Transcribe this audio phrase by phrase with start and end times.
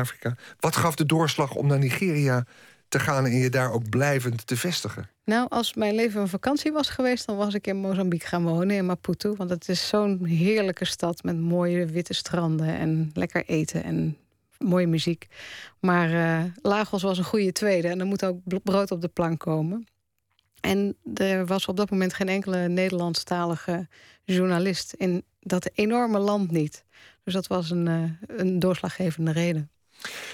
[0.00, 0.34] Afrika.
[0.60, 2.44] Wat gaf de doorslag om naar Nigeria
[2.88, 5.10] te gaan en je daar ook blijvend te vestigen?
[5.24, 8.76] Nou, als mijn leven een vakantie was geweest, dan was ik in Mozambique gaan wonen,
[8.76, 9.36] in Maputo.
[9.36, 14.16] Want het is zo'n heerlijke stad met mooie witte stranden en lekker eten en
[14.58, 15.26] mooie muziek.
[15.80, 19.40] Maar uh, Lagos was een goede tweede en er moet ook brood op de plank
[19.40, 19.86] komen.
[20.60, 23.88] En er was op dat moment geen enkele Nederlandstalige
[24.24, 26.84] journalist in dat enorme land niet.
[27.24, 29.70] Dus dat was een, uh, een doorslaggevende reden.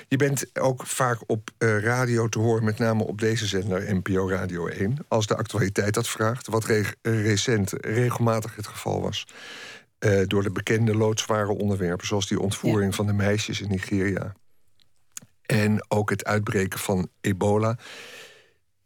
[0.08, 4.28] Je bent ook vaak op uh, radio te horen, met name op deze zender, NPO
[4.28, 9.26] Radio 1, als de actualiteit dat vraagt, wat re recent regelmatig het geval was.
[9.98, 12.96] Uh, door de bekende loodzware onderwerpen, zoals die ontvoering ja.
[12.96, 14.34] van de meisjes in Nigeria.
[15.46, 17.78] En ook het uitbreken van ebola.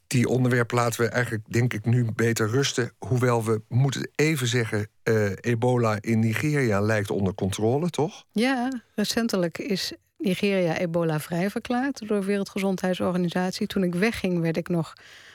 [0.07, 2.93] Die onderwerpen laten we eigenlijk, denk ik, nu beter rusten.
[2.99, 8.25] Hoewel we moeten even zeggen, uh, ebola in Nigeria lijkt onder controle, toch?
[8.33, 13.67] Ja, recentelijk is Nigeria ebola-vrij verklaard door de Wereldgezondheidsorganisatie.
[13.67, 14.93] Toen ik wegging, werd ik nog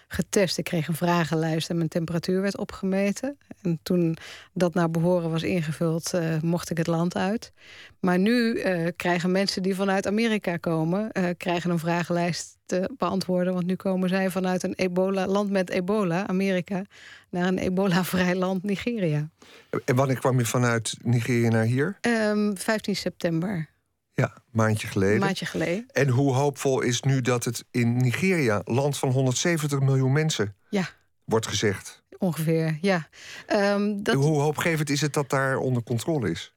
[0.07, 0.57] getest.
[0.57, 3.37] Ik kreeg een vragenlijst en mijn temperatuur werd opgemeten.
[3.61, 4.17] En toen
[4.53, 7.51] dat naar behoren was ingevuld, uh, mocht ik het land uit.
[7.99, 13.53] Maar nu uh, krijgen mensen die vanuit Amerika komen, uh, krijgen een vragenlijst te beantwoorden.
[13.53, 16.83] Want nu komen zij vanuit een ebola, land met ebola, Amerika,
[17.29, 19.29] naar een ebola-vrij land, Nigeria.
[19.85, 21.97] En wanneer kwam je vanuit Nigeria naar hier?
[22.01, 23.71] Um, ehm, 15 september.
[24.13, 25.19] Ja, maandje geleden.
[25.19, 25.85] maandje geleden.
[25.87, 30.89] En hoe hoopvol is nu dat het in Nigeria, land van 170 miljoen mensen, ja.
[31.23, 32.03] wordt gezegd?
[32.17, 33.07] Ongeveer, ja.
[33.47, 34.15] Um, dat...
[34.15, 36.53] Hoe hoopgevend is het dat daar onder controle is?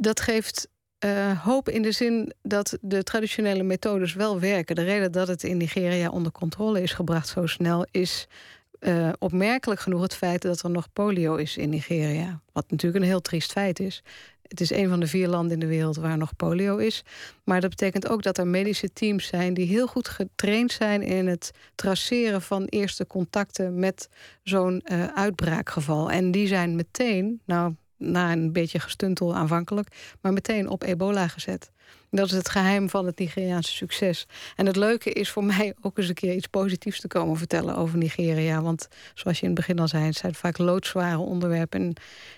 [0.00, 0.68] Dat geeft
[1.04, 4.74] uh, hoop in de zin dat de traditionele methodes wel werken.
[4.74, 8.28] De reden dat het in Nigeria onder controle is gebracht zo snel is
[8.80, 12.40] uh, opmerkelijk genoeg het feit dat er nog polio is in Nigeria.
[12.52, 14.02] Wat natuurlijk een heel triest feit is.
[14.50, 17.02] Het is een van de vier landen in de wereld waar nog polio is.
[17.44, 21.26] Maar dat betekent ook dat er medische teams zijn die heel goed getraind zijn in
[21.26, 24.08] het traceren van eerste contacten met
[24.42, 26.10] zo'n uh, uitbraakgeval.
[26.10, 31.70] En die zijn meteen, nou, na een beetje gestuntel aanvankelijk, maar meteen op ebola gezet.
[32.10, 34.26] Dat is het geheim van het Nigeriaanse succes.
[34.56, 37.76] En het leuke is voor mij ook eens een keer iets positiefs te komen vertellen
[37.76, 38.62] over Nigeria.
[38.62, 41.80] Want zoals je in het begin al zei, het zijn vaak loodzware onderwerpen.
[41.80, 41.94] En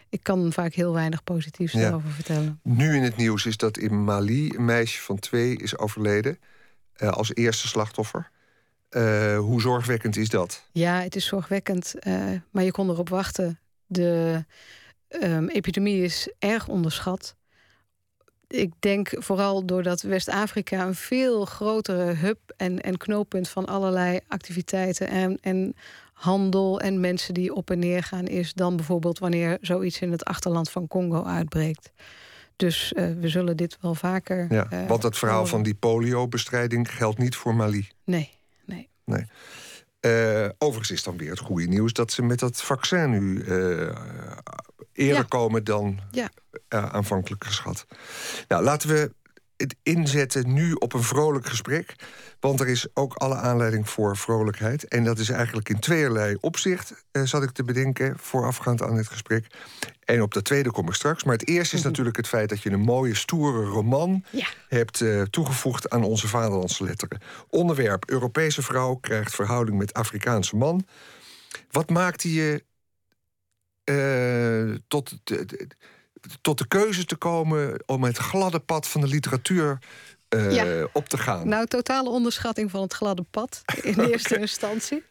[0.09, 1.89] ik kan vaak heel weinig positiefs ja.
[1.89, 2.61] erover vertellen.
[2.63, 6.39] Nu in het nieuws is dat in Mali een meisje van twee is overleden.
[6.97, 8.31] Uh, als eerste slachtoffer.
[8.91, 10.65] Uh, hoe zorgwekkend is dat?
[10.73, 11.95] Ja, het is zorgwekkend.
[12.01, 13.59] Uh, maar je kon erop wachten.
[13.87, 14.45] De
[15.09, 17.35] um, epidemie is erg onderschat
[18.53, 25.09] ik denk vooral doordat West-Afrika een veel grotere hub en, en knooppunt van allerlei activiteiten
[25.09, 25.75] en, en
[26.13, 30.25] handel en mensen die op en neer gaan is dan bijvoorbeeld wanneer zoiets in het
[30.25, 31.93] achterland van Congo uitbreekt.
[32.57, 34.47] Dus uh, we zullen dit wel vaker.
[34.51, 37.89] Ja, uh, want het verhaal van die poliobestrijding geldt niet voor Mali.
[38.05, 38.31] Nee,
[38.65, 38.89] nee.
[39.05, 39.27] nee.
[40.07, 43.45] Uh, overigens is dan weer het goede nieuws dat ze met dat vaccin nu
[44.93, 45.23] eerder ja.
[45.29, 46.31] komen dan ja.
[46.69, 47.87] uh, aanvankelijk geschat.
[48.49, 49.13] Nou, laten we
[49.63, 51.95] het inzetten nu op een vrolijk gesprek.
[52.41, 54.89] Want er is ook alle aanleiding voor vrolijkheid.
[54.89, 59.09] En dat is eigenlijk in tweeërlei opzicht, uh, zat ik te bedenken, voorafgaand aan dit
[59.09, 59.47] gesprek.
[60.05, 61.25] En op dat tweede kom ik straks.
[61.25, 61.89] Maar het eerste is mhm.
[61.89, 64.47] natuurlijk het feit dat je een mooie, stoere roman ja.
[64.69, 67.21] hebt uh, toegevoegd aan onze vaderlandse letteren.
[67.49, 70.87] Onderwerp: Europese vrouw krijgt verhouding met Afrikaanse man.
[71.71, 72.65] Wat maakte je
[73.85, 75.69] uh, tot, de,
[76.41, 79.79] tot de keuze te komen om het gladde pad van de literatuur
[80.35, 80.89] uh, ja.
[80.93, 81.49] op te gaan.
[81.49, 84.07] Nou, totale onderschatting van het gladde pad in okay.
[84.13, 85.05] eerste instantie.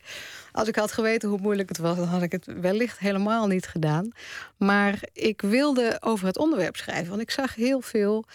[0.52, 3.68] Als ik had geweten hoe moeilijk het was, dan had ik het wellicht helemaal niet
[3.68, 4.12] gedaan.
[4.58, 8.26] Maar ik wilde over het onderwerp schrijven, want ik zag heel veel.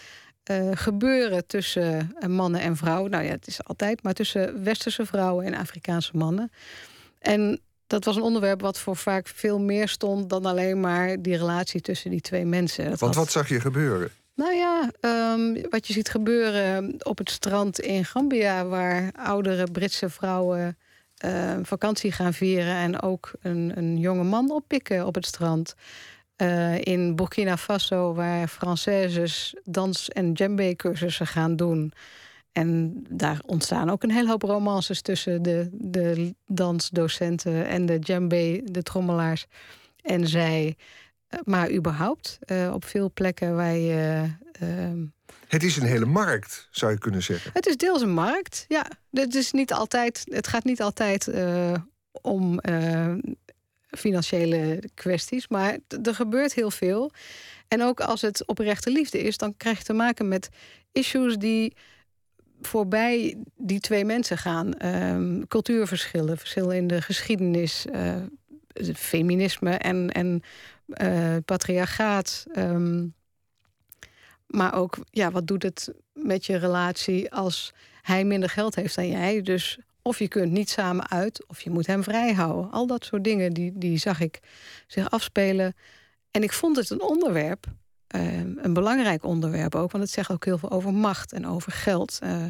[0.51, 3.11] Uh, gebeuren tussen mannen en vrouwen.
[3.11, 6.51] Nou ja, het is altijd, maar tussen westerse vrouwen en Afrikaanse mannen.
[7.19, 11.37] En dat was een onderwerp wat voor vaak veel meer stond dan alleen maar die
[11.37, 12.89] relatie tussen die twee mensen.
[12.89, 14.09] Dat Want wat zag je gebeuren?
[14.35, 14.91] Nou ja,
[15.33, 20.77] um, wat je ziet gebeuren op het strand in Gambia, waar oudere Britse vrouwen
[21.25, 25.75] uh, vakantie gaan vieren en ook een, een jonge man oppikken op het strand.
[26.37, 31.93] Uh, in Burkina Faso, waar Françaises dans- en djembe-cursussen gaan doen.
[32.57, 38.61] En daar ontstaan ook een hele hoop romances tussen de, de dansdocenten en de djembe,
[38.63, 39.45] de trommelaars
[40.01, 40.75] en zij.
[41.27, 44.31] Eh, maar überhaupt, uh, op veel plekken waar je.
[44.63, 45.03] Uh,
[45.47, 47.51] het is een hele markt, zou je kunnen zeggen.
[47.53, 48.85] Het is deels een markt, ja.
[49.11, 51.73] Het, is niet altijd, het gaat niet altijd uh,
[52.21, 52.59] om
[53.89, 57.11] financiële kwesties, maar er gebeurt heel veel.
[57.67, 60.49] En ook als het oprechte liefde is, dan krijg je te maken met
[60.91, 61.73] issues die
[62.61, 64.73] voorbij die twee mensen gaan.
[64.73, 68.15] Ehm, cultuurverschillen, verschillen in de geschiedenis, uh,
[68.95, 70.41] feminisme en, en
[70.87, 72.45] uh, patriarchaat.
[72.51, 73.07] Ehm,
[74.47, 79.09] maar ook, ja, wat doet het met je relatie als hij minder geld heeft dan
[79.09, 79.41] jij?
[79.41, 82.71] Dus of je kunt niet samen uit, of je moet hem vrijhouden.
[82.71, 84.39] Al dat soort dingen, die, die zag ik
[84.87, 85.75] zich afspelen.
[86.31, 87.65] En ik vond het een onderwerp,
[88.15, 91.71] uh, een belangrijk onderwerp ook, want het zegt ook heel veel over macht en over
[91.71, 92.45] geld uh,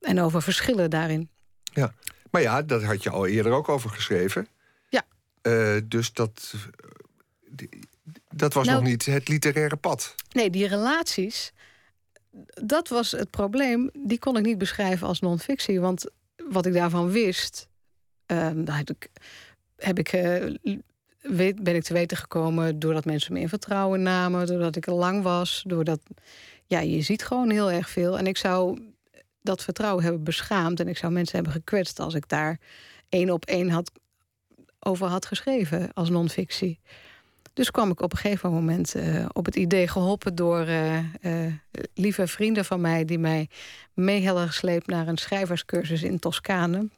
[0.00, 1.28] en over verschillen daarin.
[1.62, 1.94] Ja,
[2.30, 4.48] maar ja, dat had je al eerder ook over geschreven.
[4.88, 5.02] Ja.
[5.42, 6.54] Uh, dus dat,
[8.28, 10.14] dat was nou, nog niet het literaire pad.
[10.32, 11.52] Nee, die relaties,
[12.64, 13.90] dat was het probleem.
[13.92, 16.10] Die kon ik niet beschrijven als non-fictie, want
[16.50, 17.68] wat ik daarvan wist,
[18.26, 19.08] uh, daar heb ik,
[19.76, 20.08] heb ik
[21.36, 25.22] ben ik te weten gekomen doordat mensen me in vertrouwen namen, doordat ik er lang
[25.22, 26.00] was, doordat
[26.66, 28.18] ja, je ziet gewoon heel erg veel.
[28.18, 28.78] En ik zou
[29.42, 32.58] dat vertrouwen hebben beschaamd en ik zou mensen hebben gekwetst als ik daar
[33.08, 33.90] één op één had
[34.78, 36.80] over had geschreven als non-fictie.
[37.52, 41.52] Dus kwam ik op een gegeven moment uh, op het idee geholpen door uh, uh,
[41.94, 43.48] lieve vrienden van mij die mij
[43.94, 46.88] mee gesleept naar een schrijverscursus in Toscane.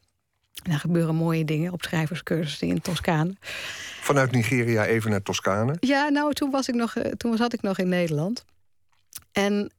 [0.62, 3.34] Daar gebeuren mooie dingen op schrijverscursussen in Toscane.
[4.00, 5.76] Vanuit Nigeria even naar Toscane?
[5.80, 8.44] Ja, nou, toen, was ik nog, eh, toen zat ik nog in Nederland.
[9.32, 9.72] En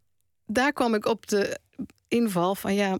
[0.46, 1.60] daar kwam ik op de
[2.08, 2.98] inval van ja,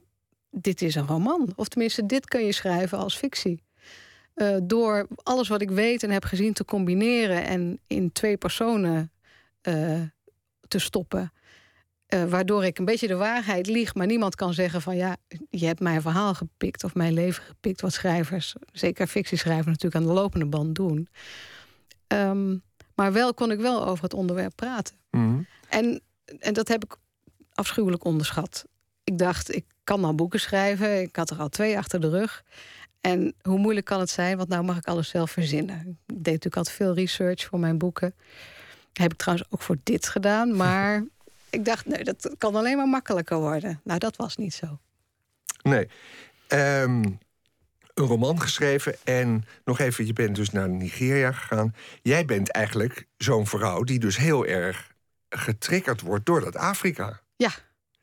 [0.50, 1.54] dit is een roman.
[1.56, 3.64] Of tenminste, dit kun je schrijven als fictie.
[4.36, 9.12] Uh, door alles wat ik weet en heb gezien te combineren en in twee personen
[9.64, 10.02] uh,
[10.68, 11.32] te stoppen.
[12.14, 15.18] Uh, waardoor ik een beetje de waarheid lieg, maar niemand kan zeggen van ja,
[15.50, 20.10] je hebt mijn verhaal gepikt of mijn leven gepikt, wat schrijvers, zeker fictieschrijvers, natuurlijk aan
[20.10, 21.08] de lopende band doen.
[22.08, 22.64] Um,
[22.96, 24.96] maar wel kon ik wel over het onderwerp praten.
[25.12, 25.48] Mm.
[25.70, 26.02] En,
[26.40, 26.98] en dat heb ik
[27.54, 28.66] afschuwelijk onderschat.
[29.04, 31.02] Ik dacht, ik kan al boeken schrijven.
[31.02, 32.44] Ik had er al twee achter de rug.
[33.02, 34.38] En hoe moeilijk kan het zijn?
[34.38, 35.80] Want nou mag ik alles zelf verzinnen.
[35.88, 38.16] Ik deed natuurlijk altijd veel research voor mijn boeken.
[38.94, 40.56] heb ik trouwens ook voor dit gedaan.
[40.64, 41.06] Maar
[41.52, 43.82] ik dacht, nee, dat kan alleen maar makkelijker worden.
[43.84, 44.80] Nou, dat was niet zo.
[45.62, 45.88] Nee.
[46.48, 47.20] Um,
[47.94, 51.76] een roman geschreven en nog even, je bent dus naar Nigeria gegaan.
[52.02, 54.94] Jij bent eigenlijk zo'n vrouw die dus heel erg
[55.30, 57.22] getriggerd wordt door dat Afrika.
[57.36, 57.52] Ja,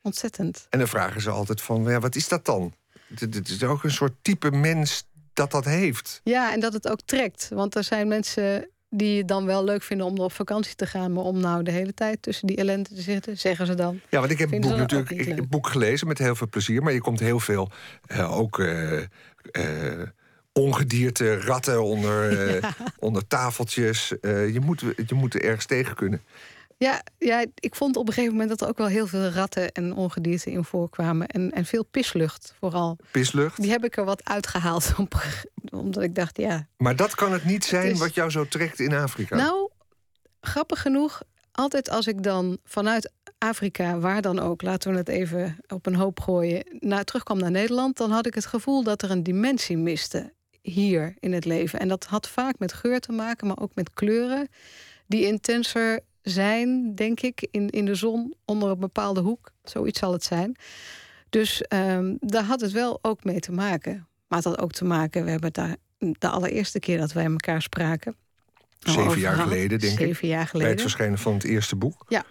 [0.02, 0.66] ontzettend.
[0.70, 2.74] En dan vragen ze altijd van, ja, wat is dat dan?
[3.14, 6.20] Het is ook een soort type mens dat dat heeft.
[6.24, 7.48] Ja, en dat het ook trekt.
[7.52, 11.12] Want er zijn mensen die het dan wel leuk vinden om op vakantie te gaan,
[11.12, 14.00] maar om nou de hele tijd tussen die ellende te zitten, zeggen ze dan.
[14.08, 16.82] Ja, want ik heb het boek natuurlijk ik, heb boek gelezen met heel veel plezier,
[16.82, 17.70] maar je komt heel veel
[18.12, 19.06] uh, ook uh, uh,
[20.52, 22.74] ongedierte, ratten onder, ja.
[22.98, 24.08] onder tafeltjes.
[24.22, 26.22] je, moet, je moet er ergens tegen kunnen.
[26.78, 29.72] Ja, ja, ik vond op een gegeven moment dat er ook wel heel veel ratten
[29.72, 31.26] en ongedierte in voorkwamen.
[31.26, 32.98] En, en veel pislucht vooral.
[33.10, 33.60] Pislucht?
[33.62, 34.92] Die heb ik er wat uitgehaald,
[35.70, 36.68] omdat ik dacht, ja.
[36.76, 39.36] Maar dat kan het niet zijn wat jou zo trekt in Afrika?
[39.36, 39.70] Nou,
[40.40, 41.22] grappig genoeg,
[41.52, 45.94] altijd als ik dan vanuit Afrika, waar dan ook, laten we het even op een
[45.94, 49.76] hoop gooien, naar, terugkwam naar Nederland, dan had ik het gevoel dat er een dimensie
[49.76, 51.80] miste hier in het leven.
[51.80, 54.48] En dat had vaak met geur te maken, maar ook met kleuren
[55.06, 59.52] die intenser zijn, denk ik, in, in de zon onder een bepaalde hoek.
[59.62, 60.56] Zoiets zal het zijn.
[61.30, 64.08] Dus um, daar had het wel ook mee te maken.
[64.28, 67.62] Maar het had ook te maken, we hebben daar de allereerste keer dat wij elkaar
[67.62, 68.16] spraken.
[68.78, 69.98] Zeven jaar geleden, denk ik.
[69.98, 70.60] Zeven jaar geleden.
[70.60, 72.04] Bij het verschijnen van het eerste boek.
[72.08, 72.24] Ja.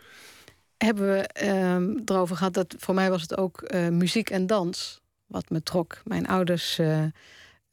[0.77, 5.01] Hebben we um, erover gehad dat voor mij was het ook uh, muziek en dans
[5.25, 6.01] wat me trok.
[6.03, 7.03] Mijn ouders uh,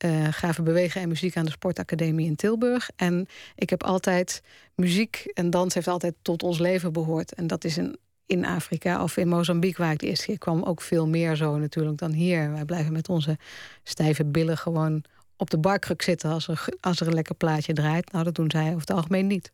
[0.04, 2.90] uh, gaven bewegen en muziek aan de Sportacademie in Tilburg.
[2.96, 4.42] En ik heb altijd
[4.74, 7.34] muziek en dans heeft altijd tot ons leven behoord.
[7.34, 10.62] En dat is in, in Afrika of in Mozambique, waar ik de eerste keer kwam,
[10.62, 12.52] ook veel meer zo natuurlijk dan hier.
[12.52, 13.38] Wij blijven met onze
[13.82, 15.04] stijve billen gewoon
[15.36, 18.12] op de barkruk zitten als er, als er een lekker plaatje draait.
[18.12, 19.52] Nou, dat doen zij over het algemeen niet.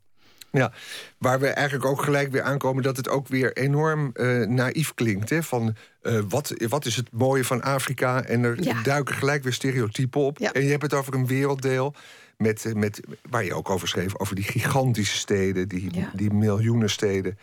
[0.53, 0.73] Ja,
[1.19, 5.31] waar we eigenlijk ook gelijk weer aankomen dat het ook weer enorm uh, naïef klinkt.
[5.31, 5.43] Hè?
[5.43, 8.25] Van uh, wat, wat is het mooie van Afrika?
[8.25, 8.83] En er ja.
[8.83, 10.39] duiken gelijk weer stereotypen op.
[10.39, 10.53] Ja.
[10.53, 11.95] En je hebt het over een werelddeel.
[12.37, 13.01] Met, eh, met,
[13.31, 16.11] waar je ook over schreef, over die gigantische steden, die, ja.
[16.15, 17.39] die miljoenen steden.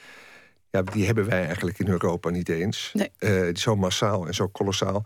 [0.78, 2.92] Ja, die hebben wij eigenlijk in Europa niet eens.
[2.94, 3.12] Nee.
[3.20, 5.06] Uh, zo massaal en zo kolossaal.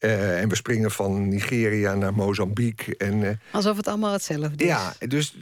[0.00, 2.96] Uh, en we springen van Nigeria naar Mozambique.
[2.96, 4.68] En, uh, Alsof het allemaal hetzelfde is.
[4.68, 5.36] Ja, dus,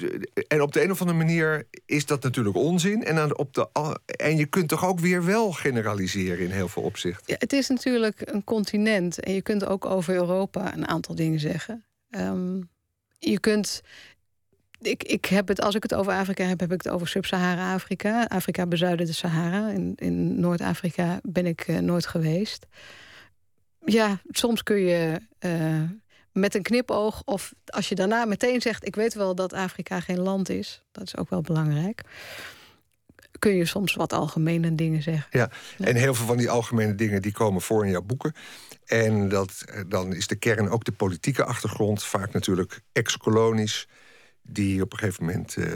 [0.48, 3.04] en op de een of andere manier is dat natuurlijk onzin.
[3.04, 3.68] En, aan, op de,
[4.06, 7.24] en je kunt toch ook weer wel generaliseren in heel veel opzichten.
[7.26, 9.20] Ja, het is natuurlijk een continent.
[9.20, 11.84] En je kunt ook over Europa een aantal dingen zeggen.
[12.10, 12.68] Um,
[13.18, 13.82] je kunt.
[14.80, 18.24] Ik, ik heb het, als ik het over Afrika heb, heb ik het over Sub-Sahara-Afrika.
[18.24, 19.70] Afrika bezuiden de Sahara.
[19.70, 22.66] In, in Noord-Afrika ben ik uh, nooit geweest.
[23.84, 25.82] ja, soms kun je uh,
[26.32, 30.20] met een knipoog, of als je daarna meteen zegt: Ik weet wel dat Afrika geen
[30.20, 32.00] land is, dat is ook wel belangrijk.
[33.38, 35.26] Kun je soms wat algemene dingen zeggen.
[35.30, 38.34] Ja, en heel veel van die algemene dingen die komen voor in jouw boeken.
[38.84, 43.88] En dat, eh, dan is de kern ook de politieke achtergrond, vaak natuurlijk ex-kolonisch
[44.48, 45.66] die op een gegeven moment uh,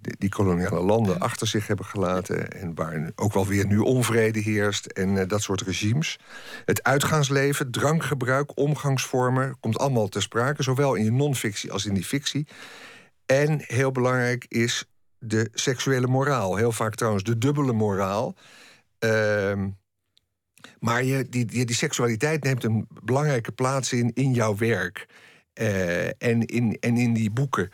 [0.00, 2.52] die koloniale landen achter zich hebben gelaten.
[2.52, 6.18] En waar ook wel weer nu onvrede heerst en uh, dat soort regimes.
[6.64, 12.04] Het uitgaansleven, drankgebruik, omgangsvormen komt allemaal ter sprake, zowel in je non-fictie als in die
[12.04, 12.46] fictie.
[13.26, 14.84] En heel belangrijk is
[15.18, 16.56] de seksuele moraal.
[16.56, 18.34] Heel vaak trouwens de dubbele moraal.
[19.04, 19.64] Uh,
[20.78, 25.06] maar je, die, die, die, seksualiteit neemt een belangrijke plaats in in jouw werk.
[25.54, 27.70] Uh, en, in, en in die boeken.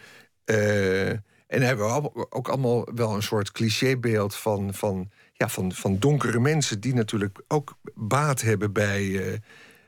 [0.46, 1.10] Uh,
[1.46, 6.40] en hebben we ook allemaal wel een soort clichébeeld van, van, ja, van, van donkere
[6.40, 9.32] mensen die natuurlijk ook baat hebben bij, uh,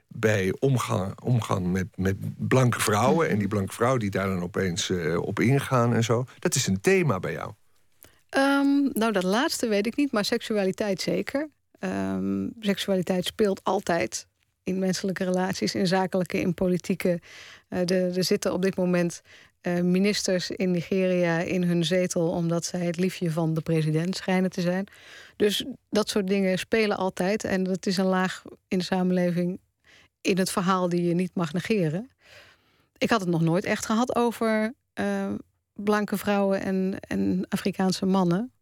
[0.08, 2.16] bij omgang, omgang met, met
[2.48, 3.28] blanke vrouwen.
[3.28, 6.24] En die blanke vrouwen die daar dan opeens uh, op ingaan en zo.
[6.38, 7.52] Dat is een thema bij jou.
[8.36, 11.48] Um, nou, dat laatste weet ik niet, maar seksualiteit zeker.
[11.80, 14.26] Um, seksualiteit speelt altijd
[14.62, 17.20] in menselijke relaties, in zakelijke, in politieke.
[17.68, 19.22] er zitten op dit moment
[19.66, 24.50] uh, ministers in Nigeria in hun zetel omdat zij het liefje van de president schijnen
[24.50, 24.86] te zijn.
[25.36, 27.44] Dus dat soort dingen spelen altijd.
[27.44, 29.60] En dat is een laag in de samenleving
[30.20, 32.10] in het verhaal die je niet mag negeren.
[32.98, 35.32] Ik had het nog nooit echt gehad over uh,
[35.72, 38.52] blanke vrouwen en, en Afrikaanse mannen.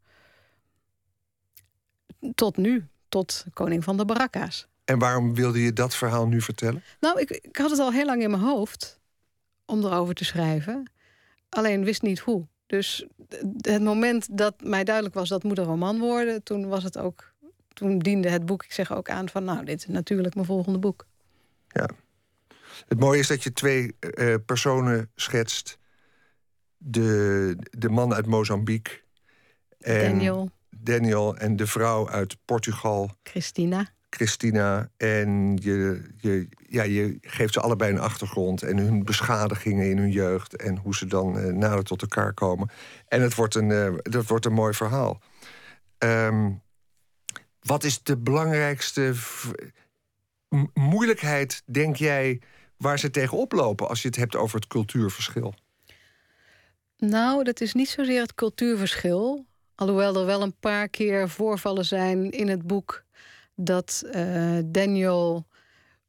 [2.34, 4.66] Tot nu, tot koning van de Barakka's.
[4.84, 6.82] En waarom wilde je dat verhaal nu vertellen?
[7.00, 9.00] Nou, ik, ik had het al heel lang in mijn hoofd
[9.64, 10.90] om erover te schrijven.
[11.54, 12.46] Alleen wist niet hoe.
[12.66, 13.06] Dus
[13.58, 17.32] het moment dat mij duidelijk was dat moet een roman worden, toen was het ook.
[17.72, 20.78] Toen diende het boek, ik zeg ook aan van, nou, dit is natuurlijk mijn volgende
[20.78, 21.06] boek.
[21.68, 21.88] Ja.
[22.88, 25.78] Het mooie is dat je twee uh, personen schetst.
[26.76, 29.00] De, de man uit Mozambique.
[29.78, 30.50] En Daniel.
[30.70, 33.10] Daniel en de vrouw uit Portugal.
[33.22, 33.88] Christina.
[34.14, 34.90] Christina.
[34.96, 40.10] En je, je, ja, je geeft ze allebei een achtergrond en hun beschadigingen in hun
[40.10, 42.70] jeugd en hoe ze dan uh, nader tot elkaar komen.
[43.08, 45.20] En het wordt een, uh, dat wordt een mooi verhaal.
[45.98, 46.62] Um,
[47.60, 49.14] wat is de belangrijkste
[50.74, 52.40] moeilijkheid, denk jij,
[52.76, 55.54] waar ze tegen oplopen als je het hebt over het cultuurverschil?
[56.96, 59.46] Nou, dat is niet zozeer het cultuurverschil.
[59.74, 63.03] Alhoewel er wel een paar keer voorvallen zijn in het boek
[63.54, 65.46] dat uh, Daniel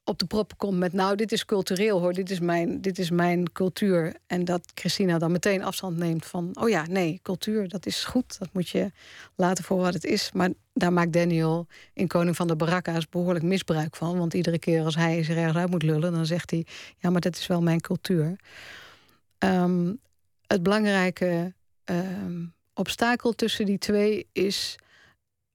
[0.03, 0.93] op de proppen komt met...
[0.93, 4.15] nou, dit is cultureel hoor, dit is, mijn, dit is mijn cultuur.
[4.27, 6.51] En dat Christina dan meteen afstand neemt van...
[6.53, 8.91] oh ja, nee, cultuur, dat is goed, dat moet je
[9.35, 10.31] laten voor wat het is.
[10.31, 14.17] Maar daar maakt Daniel in Koning van de Barakka's behoorlijk misbruik van.
[14.17, 16.11] Want iedere keer als hij zich ergens uit moet lullen...
[16.11, 16.65] dan zegt hij,
[16.97, 18.39] ja, maar dat is wel mijn cultuur.
[19.39, 19.99] Um,
[20.47, 21.53] het belangrijke
[21.85, 24.75] um, obstakel tussen die twee is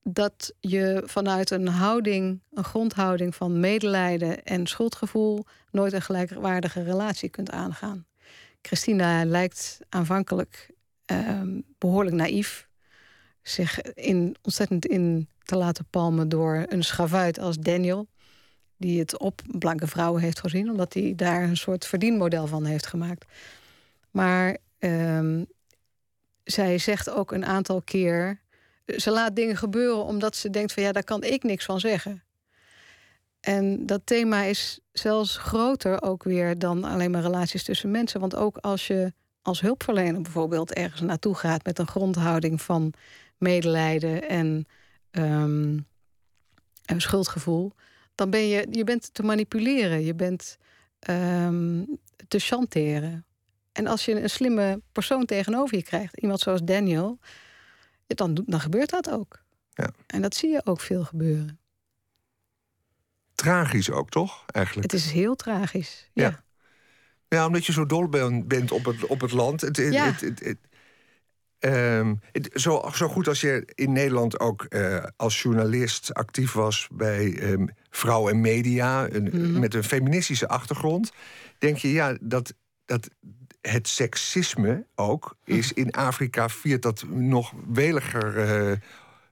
[0.02, 7.28] dat je vanuit een houding, een grondhouding van medelijden en schuldgevoel nooit een gelijkwaardige relatie
[7.28, 8.06] kunt aangaan.
[8.62, 10.70] Christina lijkt aanvankelijk
[11.12, 11.42] uh,
[11.78, 12.68] behoorlijk naïef,
[13.42, 18.08] zich in, ontzettend in te laten palmen door een schavuit als Daniel,
[18.76, 22.86] die het op blanke vrouwen heeft gezien, omdat hij daar een soort verdienmodel van heeft
[22.86, 23.24] gemaakt.
[24.10, 25.40] Maar uh,
[26.44, 28.39] zij zegt ook een aantal keer
[28.96, 32.22] ze laat dingen gebeuren omdat ze denkt van ja, daar kan ik niks van zeggen.
[33.40, 38.20] En dat thema is zelfs groter ook weer dan alleen maar relaties tussen mensen.
[38.20, 42.92] Want ook als je als hulpverlener bijvoorbeeld ergens naartoe gaat met een grondhouding van
[43.38, 44.66] medelijden en
[45.10, 47.72] een schuldgevoel,
[48.14, 50.56] dan ben je, je bent te manipuleren, je bent
[51.10, 53.24] um, te chanteren.
[53.72, 57.18] En als je een slimme persoon tegenover je krijgt, iemand zoals Daniel,
[58.16, 59.42] dan, dan gebeurt dat ook.
[59.70, 59.90] Ja.
[60.06, 61.58] En dat zie je ook veel gebeuren.
[63.34, 64.44] Tragisch ook, toch?
[64.46, 64.92] Eigenlijk.
[64.92, 66.10] Het is heel tragisch.
[66.12, 66.42] Ja.
[67.28, 69.60] Ja, omdat je zo dol bent op het, op het land.
[69.60, 70.04] Het, ja.
[70.04, 70.58] het, het,
[71.60, 72.20] um,
[72.52, 77.68] zo, zo goed als je in Nederland ook uh, als journalist actief was bij um,
[77.90, 79.58] Vrouw en Media, een, mm -hmm.
[79.58, 81.12] met een feministische achtergrond,
[81.58, 83.10] denk je ja dat, dat
[83.60, 88.76] het seksisme ook is in Afrika viert dat nog weliger uh,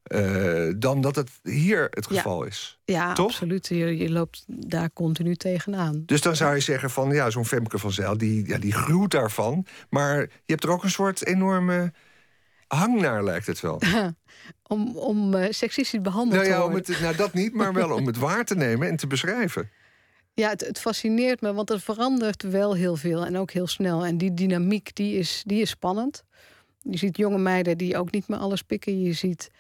[0.08, 2.78] uh, dan dat het hier het geval is.
[2.84, 3.26] Ja, Toch?
[3.26, 3.66] absoluut.
[3.66, 6.02] Je, je, loopt daar continu tegenaan.
[6.06, 9.10] Dus dan zou je zeggen van ja, zo'n Femke van Zijl, die, ja, die gruwt
[9.10, 9.66] daarvan.
[9.90, 11.92] Maar je hebt er ook een soort enorme
[12.66, 13.80] hang naar, lijkt het wel.
[14.66, 16.86] om om uh, seksistisch behandeld nou ja, te worden.
[16.86, 19.70] Om het, nou, dat niet, maar wel om het waar te nemen en te beschrijven.
[20.38, 24.04] Ja, het, het, fascineert me, want er verandert wel heel veel en ook heel snel.
[24.04, 26.24] En die dynamiek, die is, die is spannend.
[26.82, 29.00] Je ziet jonge meiden die ook niet meer alles pikken.
[29.00, 29.50] Je ziet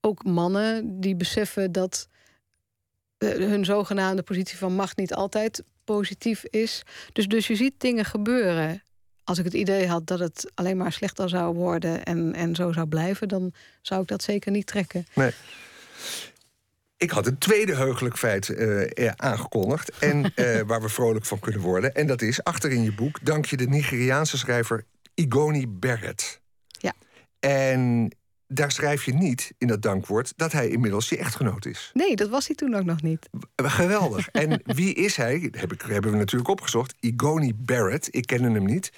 [0.00, 2.08] ook mannen die beseffen dat
[3.18, 6.82] eh, hun zogenaamde positie van macht niet altijd positief is.
[7.12, 8.82] Dus, dus je ziet dingen gebeuren.
[9.24, 12.72] Als ik het idee had dat het alleen maar slechter zou worden en, en zo
[12.72, 15.06] zou blijven, dan zou ik dat zeker niet trekken.
[15.14, 15.30] Nee.
[16.98, 19.98] Ik had een tweede heugelijk feit uh, aangekondigd.
[19.98, 21.94] En uh, waar we vrolijk van kunnen worden.
[21.94, 26.40] En dat is achter in je boek dank je de Nigeriaanse schrijver Igoni Barrett.
[26.68, 26.92] Ja.
[27.40, 28.12] En
[28.46, 31.90] daar schrijf je niet in dat dankwoord dat hij inmiddels je echtgenoot is.
[31.92, 33.28] Nee, dat was hij toen ook nog niet.
[33.56, 34.28] Geweldig.
[34.28, 35.48] en wie is hij?
[35.50, 36.94] Heb ik, hebben we natuurlijk opgezocht.
[37.00, 38.08] Igoni Barrett.
[38.10, 38.92] Ik kende hem niet.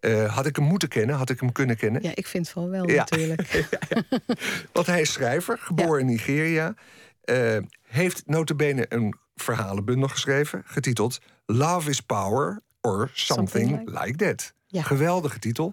[0.00, 1.16] Uh, had ik hem moeten kennen?
[1.16, 2.02] Had ik hem kunnen kennen?
[2.02, 2.96] Ja, ik vind het wel wel ja.
[2.96, 3.66] natuurlijk.
[4.72, 6.74] Want hij is schrijver, geboren in Nigeria.
[7.24, 10.62] Uh, heeft notabene een verhalenbundel geschreven...
[10.64, 14.16] getiteld Love is Power or Something, something like.
[14.16, 14.54] That.
[14.68, 15.72] Geweldige titel.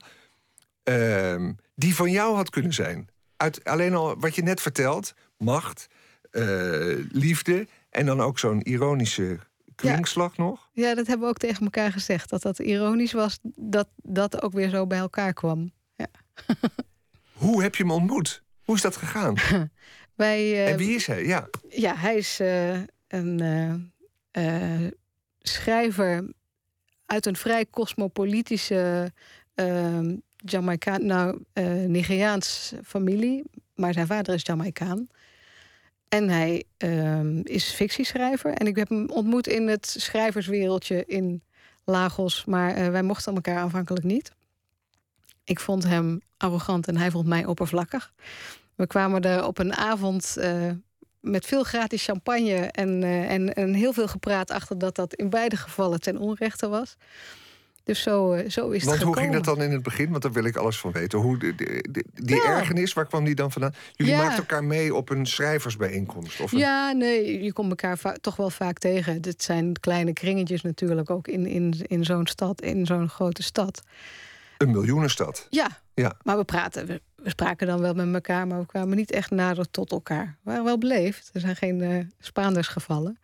[0.83, 5.87] Uh, die van jou had kunnen zijn uit alleen al wat je net vertelt, macht,
[6.31, 9.39] uh, liefde en dan ook zo'n ironische
[9.75, 10.69] klinkslag nog.
[10.73, 12.29] Ja, dat hebben we ook tegen elkaar gezegd.
[12.29, 15.71] Dat dat ironisch was, dat dat ook weer zo bij elkaar kwam.
[15.95, 16.07] Ja.
[17.33, 18.43] Hoe heb je hem ontmoet?
[18.63, 19.35] Hoe is dat gegaan?
[20.19, 21.25] Wij, uh, en wie is hij?
[21.25, 23.41] Ja, ja hij is uh, een
[25.41, 26.33] schrijver
[27.05, 29.11] uit een vrij cosmopolitische
[29.55, 33.43] ehm, Jamaicaan, nou, uh, Nigeriaans familie,
[33.75, 35.07] maar zijn vader is Jamaicaan.
[36.09, 38.53] En hij uh, is fictieschrijver.
[38.53, 41.43] En ik heb hem ontmoet in het schrijverswereldje in
[41.83, 44.31] Lagos, maar uh, wij mochten elkaar aanvankelijk niet.
[45.43, 48.13] Ik vond hem arrogant en hij vond mij oppervlakkig.
[48.79, 50.71] We kwamen er op een avond uh,
[51.19, 55.57] met veel gratis champagne en, en, en heel veel gepraat achter dat dat in beide
[55.57, 56.95] gevallen ten onrechte was.
[57.83, 60.09] Dus zo, eh, zo is Want het hoe ging dat dan in het begin?
[60.09, 61.19] Want daar wil ik alles van weten.
[61.19, 61.37] Hoe,
[62.13, 63.73] die, ergernis, waar kwam die dan vandaan?
[63.95, 64.19] Jullie ja.
[64.19, 66.39] maakten elkaar mee op een schrijversbijeenkomst?
[66.39, 69.21] Of Ja, nee, je komt elkaar toch wel vaak tegen.
[69.21, 73.81] Dit zijn kleine kringetjes natuurlijk ook in, in, in zo'n stad, in zo'n grote stad.
[74.59, 75.47] Een miljoenenstad.
[75.49, 76.17] Ja, ja.
[76.23, 79.71] maar we praten, we, spraken dan wel met elkaar, maar we kwamen niet echt nader
[79.71, 80.25] tot elkaar.
[80.25, 83.19] We waren wel beleefd, er zijn geen uh, Spaanders gevallen.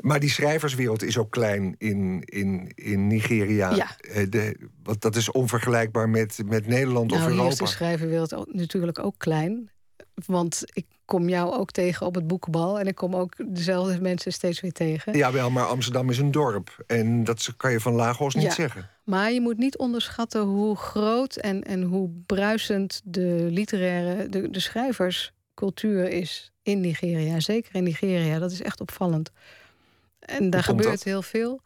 [0.00, 3.74] Maar die schrijverswereld is ook klein in, in, in Nigeria.
[3.74, 3.96] Ja.
[4.00, 7.48] Eh, de, wat, dat is onvergelijkbaar met, met Nederland nou, of Europa.
[7.48, 9.70] is de schrijverwereld natuurlijk ook klein.
[10.26, 12.78] Want ik kom jou ook tegen op het boekenbal.
[12.78, 15.16] En ik kom ook dezelfde mensen steeds weer tegen.
[15.16, 16.84] Ja, wel, maar Amsterdam is een dorp.
[16.86, 18.90] En dat kan je van Lagos niet zeggen.
[19.04, 24.60] Maar je moet niet onderschatten hoe groot en, en hoe bruisend de literaire, de, de
[24.60, 27.40] schrijverscultuur is in Nigeria.
[27.40, 28.38] Zeker in Nigeria.
[28.38, 29.30] Dat is echt opvallend.
[30.18, 31.60] En daar gebeurt heel veel.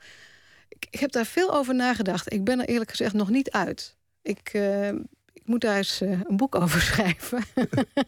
[0.68, 2.32] Ik, ik, heb daar veel over nagedacht.
[2.32, 3.96] Ik ben er eerlijk gezegd nog niet uit.
[4.22, 4.88] Ik, uh,
[5.40, 7.44] ik moet daar eens uh, een boek over schrijven.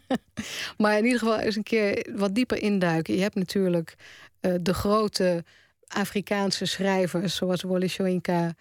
[0.78, 3.14] maar in ieder geval eens een keer wat dieper induiken.
[3.14, 3.94] Je hebt natuurlijk
[4.40, 5.44] uh, de grote
[5.86, 8.54] Afrikaanse schrijvers, zoals Wole Soyinka.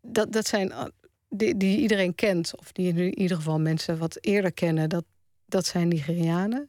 [0.00, 0.72] Dat, dat zijn
[1.28, 4.88] die, die iedereen kent, of die in ieder geval mensen wat eerder kennen.
[4.88, 5.04] Dat,
[5.46, 6.64] dat zijn Nigerianen.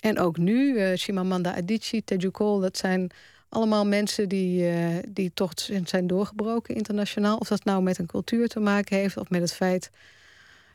[0.00, 3.10] En ook nu, uh, Chimamanda Adichie, Teju Cole, dat zijn
[3.48, 4.70] allemaal mensen die,
[5.08, 5.52] die toch
[5.84, 7.36] zijn doorgebroken internationaal.
[7.36, 9.90] Of dat nou met een cultuur te maken heeft of met het feit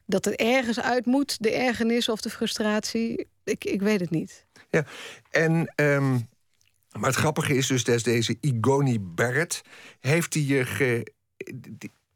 [0.10, 3.28] dat het ergens uit moet, de ergernis of de frustratie.
[3.44, 4.46] Ik, ik weet het niet.
[4.70, 4.86] Ja,
[5.30, 5.74] en.
[5.76, 6.28] Um,
[6.90, 9.62] maar het grappige is dus dat deze Igoni Barrett
[10.00, 10.66] heeft hij je.
[10.66, 11.14] Ge,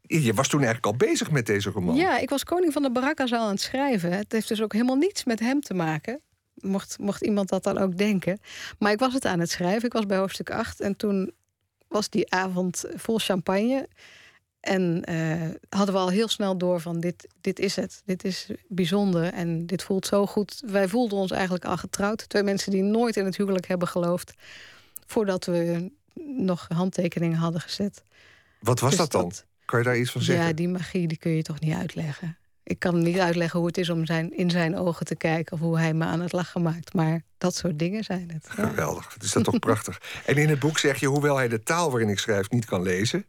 [0.02, 1.96] je was toen eigenlijk al bezig met deze roman.
[1.96, 4.12] Ja, ik was koning van de Baraka's al aan het schrijven.
[4.12, 6.20] Het heeft dus ook helemaal niets met hem te maken
[6.54, 8.38] mocht, mocht iemand dat dan ook denken.
[8.78, 9.84] Maar ik was het aan het schrijven.
[9.84, 11.32] Ik was bij hoofdstuk 8 en toen
[11.88, 13.88] was die avond vol champagne.
[14.64, 18.02] En uh, hadden we al heel snel door van dit, dit is het.
[18.04, 20.62] Dit is bijzonder en dit voelt zo goed.
[20.66, 22.28] Wij voelden ons eigenlijk al getrouwd.
[22.28, 24.34] Twee mensen die nooit in het huwelijk hebben geloofd.
[25.06, 25.90] Voordat we
[26.36, 28.02] nog handtekeningen hadden gezet.
[28.60, 29.32] Wat was dus dat dan?
[29.64, 30.46] kan je daar iets van zeggen?
[30.46, 33.78] Ja, die magie die kun je toch niet uitleggen ik kan niet uitleggen hoe het
[33.78, 36.62] is om zijn, in zijn ogen te kijken of hoe hij me aan het lachen
[36.62, 36.94] maakt.
[36.94, 38.46] Maar dat soort dingen zijn het.
[38.48, 40.00] Geweldig, het is dat toch prachtig.
[40.26, 42.82] En in het boek zeg je, hoewel hij de taal waarin ik schrijf niet kan
[42.82, 43.24] lezen.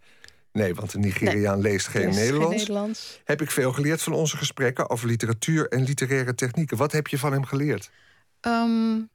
[0.56, 3.22] Nee, want een Nigeriaan leest geen, Nederlands, geen Nederlands.
[3.24, 6.78] Heb ik veel geleerd van onze gesprekken over literatuur en literaire technieken.
[6.78, 7.92] Wat heb je van hem geleerd?
[8.42, 9.10] Um,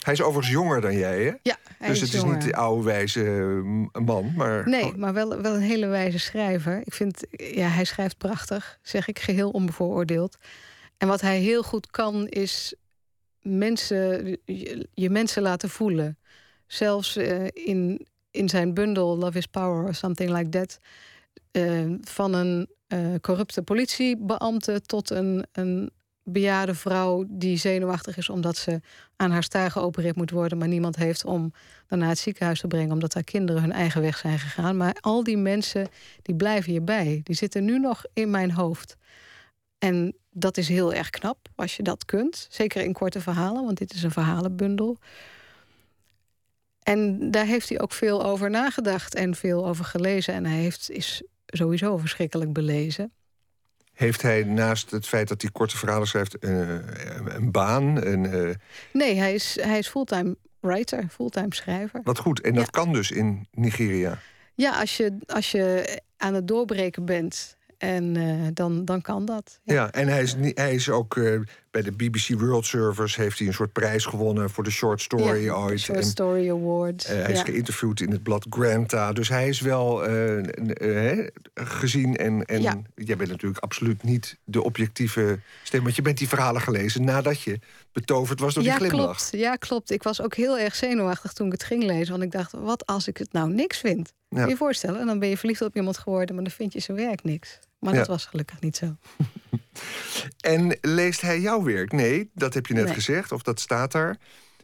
[0.00, 1.32] hij is overigens jonger dan jij, hè?
[1.42, 4.68] Ja, dus het is niet de oude wijze mm, man, maar...
[4.68, 6.80] Nee, maar wel, wel een hele wijze schrijver.
[6.84, 10.36] Ik vind, ja, hij schrijft prachtig, zeg ik geheel onbevooroordeeld.
[10.96, 12.74] En wat hij heel goed kan, is
[13.40, 16.18] mensen, je, je mensen laten voelen.
[16.66, 20.78] zelfs uh, in, in zijn bundel Love is Power or something like that.
[21.52, 25.90] Uh, van een uh, corrupte politiebeambte tot een, een
[26.24, 28.80] bejaarde vrouw die zenuwachtig is omdat ze
[29.16, 31.52] aan haar staar geopereerd moet worden, maar niemand heeft om
[31.88, 34.76] naar het ziekenhuis te brengen omdat haar kinderen hun eigen weg zijn gegaan.
[34.76, 35.88] Maar al die mensen
[36.22, 38.96] die blijven hierbij, die zitten nu nog in mijn hoofd.
[39.78, 43.78] En dat is heel erg knap als je dat kunt, zeker in korte verhalen, want
[43.78, 44.98] dit is een verhalenbundel.
[46.82, 50.34] En daar heeft hij ook veel over nagedacht en veel over gelezen.
[50.34, 53.12] En hij heeft, is sowieso verschrikkelijk belezen.
[53.92, 56.82] Heeft hij naast het feit dat hij korte verhalen schrijft een,
[57.36, 58.06] een baan?
[58.06, 58.54] Een, uh...
[58.92, 62.00] Nee, hij is, hij is fulltime writer, fulltime schrijver.
[62.04, 62.40] Wat goed.
[62.40, 64.18] En dat kan dus in Nigeria?
[64.54, 69.60] Ja, als je, als je aan het doorbreken bent en uh, dan, dan kan dat.
[69.64, 71.40] Ja, ja en hij is, hij is ook uh,
[71.70, 75.44] bij de BBC World Service heeft hij een soort prijs gewonnen voor de short story
[75.44, 75.80] ja, ooit.
[75.80, 77.06] Short Story Award.
[77.10, 79.12] Uh, hij is geïnterviewd in het blad Granta.
[79.12, 80.02] Dus hij is wel
[81.54, 82.16] gezien.
[82.16, 82.62] En, en
[82.94, 85.82] jij bent natuurlijk absoluut niet de objectieve stem.
[85.82, 87.58] Want je bent die verhalen gelezen nadat je
[87.92, 89.16] betoverd was door die glimlach.
[89.16, 89.28] Klopt.
[89.32, 89.90] Ja, klopt.
[89.90, 92.10] Ik was ook heel erg zenuwachtig toen ik het ging lezen.
[92.10, 94.12] Want ik dacht, wat als ik het nou niks vind?
[94.28, 95.00] Kun je je voorstellen?
[95.00, 97.58] En dan ben je verliefd op iemand geworden, maar dan vind je zijn werk niks.
[97.80, 98.96] Maar dat was gelukkig niet zo.
[100.40, 101.92] en leest hij jouw werk?
[101.92, 104.16] Nee, dat heb je net gezegd, of dat staat daar.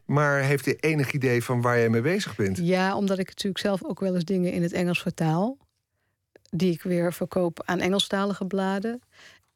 [0.04, 2.58] Maar heeft hij enig idee van waar jij mee bezig bent?
[2.58, 5.58] Ja, omdat ik natuurlijk zelf ook wel eens dingen in het Engels vertaal.
[6.50, 9.00] Die ik weer verkoop aan Engelstalige bladen.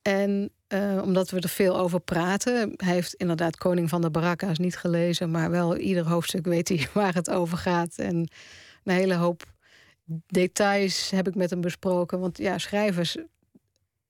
[0.02, 2.72] En uh, omdat we er veel over praten.
[2.76, 5.30] Hij heeft inderdaad Koning van de Baraka's niet gelezen.
[5.30, 7.94] Maar wel ieder hoofdstuk weet hij waar het over gaat.
[7.98, 8.16] En
[8.84, 9.44] een hele hoop
[10.26, 12.20] details heb ik met hem besproken.
[12.20, 13.16] Want ja, schrijvers,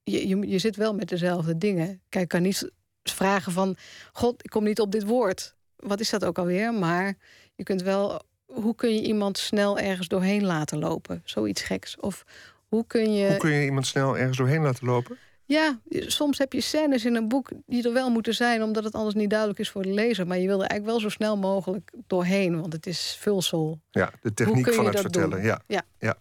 [0.03, 2.01] je, je, je zit wel met dezelfde dingen.
[2.09, 2.71] Kijk, ik kan niet
[3.03, 3.77] vragen van...
[4.13, 5.55] God, ik kom niet op dit woord.
[5.77, 6.75] Wat is dat ook alweer?
[6.75, 7.15] Maar
[7.55, 8.23] je kunt wel...
[8.47, 11.23] Hoe kun je iemand snel ergens doorheen laten lopen?
[11.25, 11.97] Zoiets geks.
[11.97, 12.25] Of
[12.69, 13.29] hoe kun je...
[13.29, 15.17] Hoe kun je iemand snel ergens doorheen laten lopen?
[15.45, 18.95] Ja, soms heb je scènes in een boek die er wel moeten zijn, omdat het
[18.95, 20.27] anders niet duidelijk is voor de lezer.
[20.27, 23.81] Maar je wil er eigenlijk wel zo snel mogelijk doorheen, want het is vulsel.
[23.91, 25.43] Ja, de techniek van het vertellen.
[25.43, 25.63] Ja.
[25.67, 25.83] ja.
[25.99, 26.17] Ja.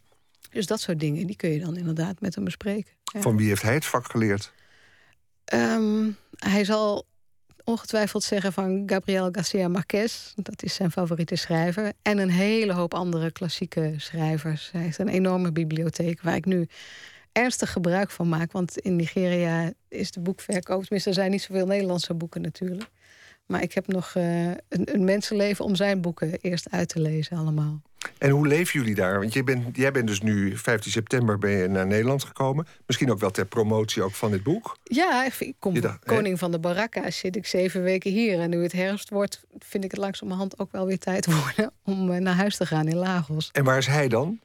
[0.49, 2.93] Dus dat soort dingen, die kun je dan inderdaad met hem bespreken.
[3.03, 3.21] Ja.
[3.21, 4.53] Van wie heeft hij het vak geleerd?
[5.53, 7.07] Um, hij zal
[7.63, 10.33] ongetwijfeld zeggen van Gabriel Garcia Marquez.
[10.35, 11.93] Dat is zijn favoriete schrijver.
[12.01, 14.69] En een hele hoop andere klassieke schrijvers.
[14.71, 16.67] Hij heeft een enorme bibliotheek waar ik nu
[17.31, 18.51] ernstig gebruik van maak.
[18.51, 20.81] Want in Nigeria is de boekverkoop...
[20.81, 22.89] tenminste, er zijn niet zoveel Nederlandse boeken natuurlijk.
[23.51, 27.37] Maar ik heb nog uh, een, een, mensenleven om zijn boeken eerst uit te lezen
[27.37, 27.81] allemaal.
[28.17, 29.19] En hoe leven jullie daar?
[29.19, 32.67] Want jij bent, jij bent dus nu 15 september ben je naar Nederland gekomen.
[32.85, 34.77] Misschien ook wel ter promotie ook van dit boek.
[34.83, 37.09] Ja, ik kom dacht, koning van de Baraka.
[37.09, 38.39] Zit ik zeven weken hier.
[38.39, 41.71] En nu het herfst wordt, vind ik het langzamerhand ook wel weer tijd worden...
[41.83, 43.49] om eh, naar huis te gaan in Lagos.
[43.51, 44.39] En waar is hij dan?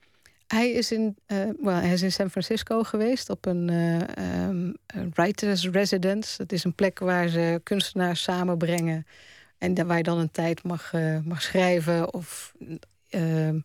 [0.46, 4.76] Hij is, in, uh, well, hij is in San Francisco geweest op een uh, um,
[5.14, 6.36] writers residence.
[6.36, 9.06] Dat is een plek waar ze kunstenaars samenbrengen.
[9.58, 12.54] En waar je dan een tijd mag, uh, mag schrijven of
[13.08, 13.58] ehm,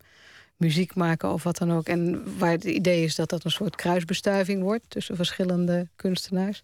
[0.57, 1.87] muziek maken of wat dan ook.
[1.87, 6.63] En waar het idee is dat dat een soort kruisbestuiving wordt tussen verschillende kunstenaars.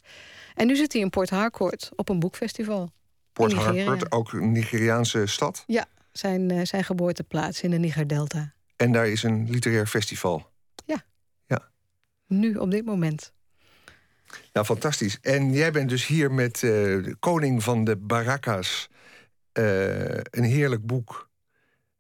[0.53, 2.89] En nu zit hij in Port Harcourt op een boekfestival.
[3.33, 5.63] Port Harcourt, ook een Nigeriaanse stad?
[5.67, 8.54] Ja, zijn, zijn geboorteplaats in de Niger-delta.
[8.75, 10.51] En daar is een literair festival.
[10.85, 11.05] Ja.
[11.45, 11.69] ja.
[12.27, 13.33] Nu, op dit moment.
[14.53, 15.17] Nou, fantastisch.
[15.21, 18.89] En jij bent dus hier met uh, Koning van de Baraka's.
[19.53, 21.29] Uh, een heerlijk boek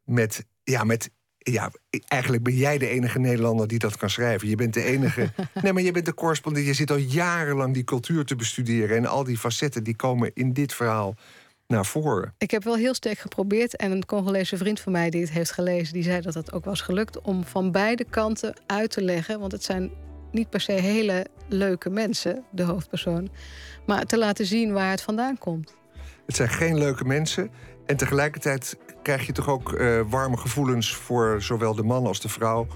[0.03, 1.71] met, ja, met ja,
[2.07, 4.47] eigenlijk ben jij de enige Nederlander die dat kan schrijven.
[4.47, 5.31] Je bent de enige.
[5.61, 6.65] nee, maar je bent de correspondent.
[6.65, 8.97] Je zit al jarenlang die cultuur te bestuderen.
[8.97, 11.15] En al die facetten die komen in dit verhaal
[11.67, 12.33] naar voren.
[12.37, 13.75] Ik heb wel heel sterk geprobeerd.
[13.75, 16.65] En een Congolese vriend van mij die het heeft gelezen, die zei dat het ook
[16.65, 19.39] was gelukt om van beide kanten uit te leggen.
[19.39, 19.91] Want het zijn
[20.31, 23.29] niet per se hele leuke mensen, de hoofdpersoon.
[23.85, 25.73] Maar te laten zien waar het vandaan komt.
[26.25, 27.49] Het zijn geen leuke mensen.
[27.85, 32.29] En tegelijkertijd krijg je toch ook uh, warme gevoelens voor zowel de man als de
[32.29, 32.67] vrouw.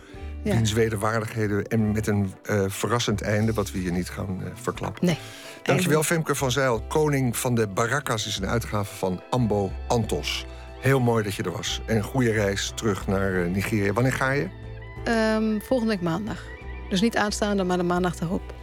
[0.43, 0.54] Ja.
[0.54, 5.06] Wiens wederwaardigheden en met een uh, verrassend einde, wat we hier niet gaan uh, verklappen.
[5.06, 5.17] Nee.
[5.63, 6.82] Dankjewel Femke van Zeil.
[6.88, 10.45] Koning van de Barrakas is een uitgave van Ambo Antos.
[10.80, 11.82] Heel mooi dat je er was.
[11.86, 13.93] En een goede reis terug naar uh, Nigeria.
[13.93, 14.48] Wanneer ga je?
[15.08, 16.43] Um, volgende week maandag.
[16.89, 18.54] Dus niet aanstaande, maar de maandag daarop.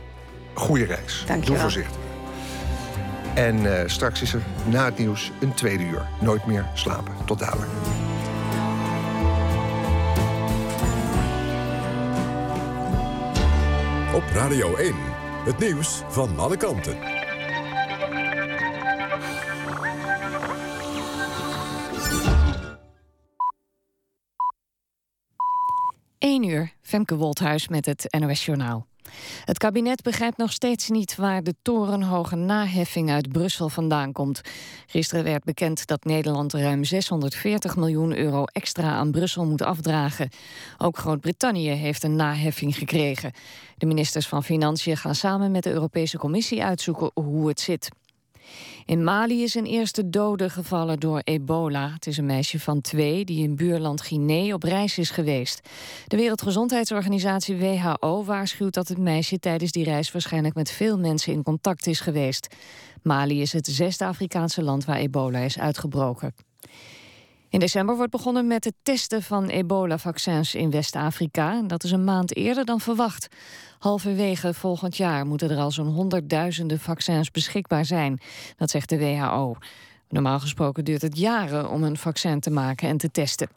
[0.55, 1.25] Goede reis.
[1.27, 1.97] Dank Doe voorzichtig.
[3.35, 6.07] En uh, straks is er na het nieuws een tweede uur.
[6.21, 7.13] Nooit meer slapen.
[7.25, 7.71] Tot dadelijk.
[14.15, 15.16] Op Radio 1.
[15.47, 16.97] Het nieuws van alle kanten.
[26.19, 28.87] Eén uur, Femke Wolthuis met het NOS Journaal.
[29.45, 34.41] Het kabinet begrijpt nog steeds niet waar de torenhoge naheffing uit Brussel vandaan komt.
[34.87, 40.29] Gisteren werd bekend dat Nederland ruim 640 miljoen euro extra aan Brussel moet afdragen.
[40.79, 43.33] Ook Groot-Brittannië heeft een naheffing gekregen.
[43.77, 47.89] De ministers van Financiën gaan samen met de Europese Commissie uitzoeken hoe het zit.
[48.87, 51.91] In Mali is een eerste dode gevallen door ebola.
[51.93, 55.69] Het is een meisje van twee die in buurland Guinea op reis is geweest.
[56.07, 61.43] De Wereldgezondheidsorganisatie WHO waarschuwt dat het meisje tijdens die reis waarschijnlijk met veel mensen in
[61.43, 62.55] contact is geweest.
[63.03, 66.35] Mali is het zesde Afrikaanse land waar ebola is uitgebroken.
[67.49, 71.63] In december wordt begonnen met het testen van ebola-vaccins in West-Afrika.
[71.63, 73.29] Dat is een maand eerder dan verwacht.
[73.79, 78.21] Halverwege volgend jaar moeten er al zo'n honderdduizenden vaccins beschikbaar zijn.
[78.57, 79.57] Dat zegt de WHO.
[80.09, 83.49] Normaal gesproken duurt het jaren om een vaccin te maken en te testen.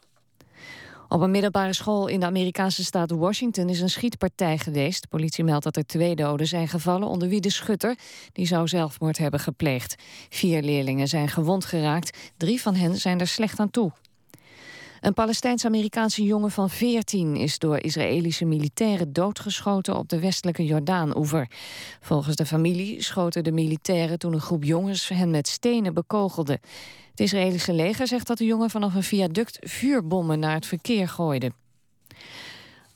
[1.12, 5.02] Op een middelbare school in de Amerikaanse staat Washington is een schietpartij geweest.
[5.02, 7.98] De politie meldt dat er twee doden zijn gevallen, onder wie de schutter.
[8.32, 9.94] Die zou zelfmoord hebben gepleegd.
[10.28, 12.32] Vier leerlingen zijn gewond geraakt.
[12.36, 13.92] Drie van hen zijn er slecht aan toe.
[15.00, 21.50] Een Palestijns-Amerikaanse jongen van 14 is door Israëlische militairen doodgeschoten op de westelijke Jordaan-oever.
[22.00, 26.60] Volgens de familie schoten de militairen toen een groep jongens hen met stenen bekogelde.
[27.10, 31.52] Het Israëlische leger zegt dat de jongen vanaf een viaduct vuurbommen naar het verkeer gooide.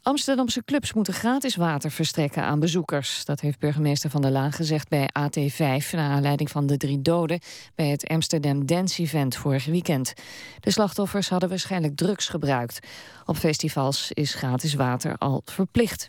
[0.05, 3.25] Amsterdamse clubs moeten gratis water verstrekken aan bezoekers.
[3.25, 5.91] Dat heeft burgemeester Van der Laan gezegd bij AT5...
[5.91, 7.41] naar aanleiding van de drie doden
[7.75, 10.13] bij het Amsterdam Dance Event vorig weekend.
[10.61, 12.87] De slachtoffers hadden waarschijnlijk drugs gebruikt.
[13.25, 16.09] Op festivals is gratis water al verplicht.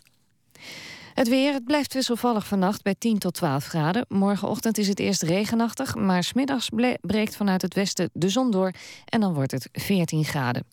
[1.16, 4.06] Het weer, het blijft wisselvallig vannacht bij 10 tot 12 graden.
[4.08, 6.68] Morgenochtend is het eerst regenachtig, maar smiddags
[7.00, 8.72] breekt vanuit het westen de zon door
[9.04, 10.66] en dan wordt het 14 graden.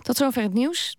[0.00, 0.96] Tot zover het nieuws.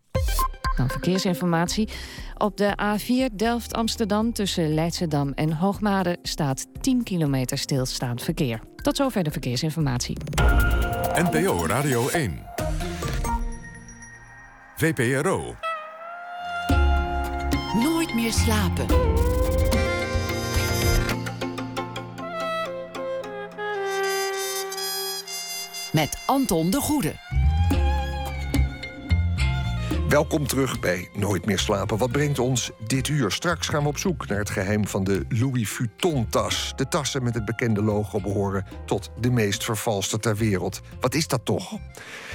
[0.75, 1.89] Dan verkeersinformatie.
[2.37, 8.61] Op de A4 Delft-Amsterdam tussen Leidschendam en Hoogmade staat 10 kilometer stilstaand verkeer.
[8.75, 10.17] Tot zover de verkeersinformatie.
[11.15, 12.45] NPO Radio 1.
[14.75, 15.55] VPRO.
[18.13, 18.85] Meer slapen.
[25.91, 27.13] Met Anton de Goede.
[30.13, 31.97] Welkom terug bij Nooit meer slapen.
[31.97, 33.31] Wat brengt ons dit uur?
[33.31, 36.73] Straks gaan we op zoek naar het geheim van de Louis Vuitton-tas.
[36.75, 40.81] De tassen met het bekende logo behoren tot de meest vervalste ter wereld.
[40.99, 41.79] Wat is dat toch?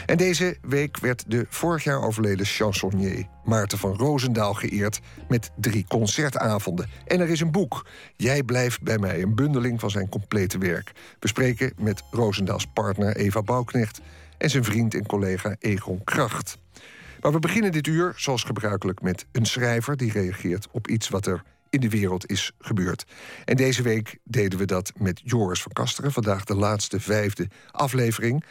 [0.06, 5.84] En deze week werd de vorig jaar overleden chansonnier Maarten van Roosendaal geëerd met drie
[5.88, 6.90] concertavonden.
[7.06, 7.86] En er is een boek,
[8.16, 10.92] Jij blijft bij mij, een bundeling van zijn complete werk.
[11.18, 14.00] We spreken met Roosendaals partner Eva Bouwknecht
[14.38, 16.58] en zijn vriend en collega Egon Kracht.
[17.20, 21.26] Maar we beginnen dit uur, zoals gebruikelijk, met een schrijver die reageert op iets wat
[21.26, 23.04] er in de wereld is gebeurd.
[23.44, 26.12] En deze week deden we dat met Joris van Kasteren.
[26.12, 28.44] Vandaag de laatste vijfde aflevering.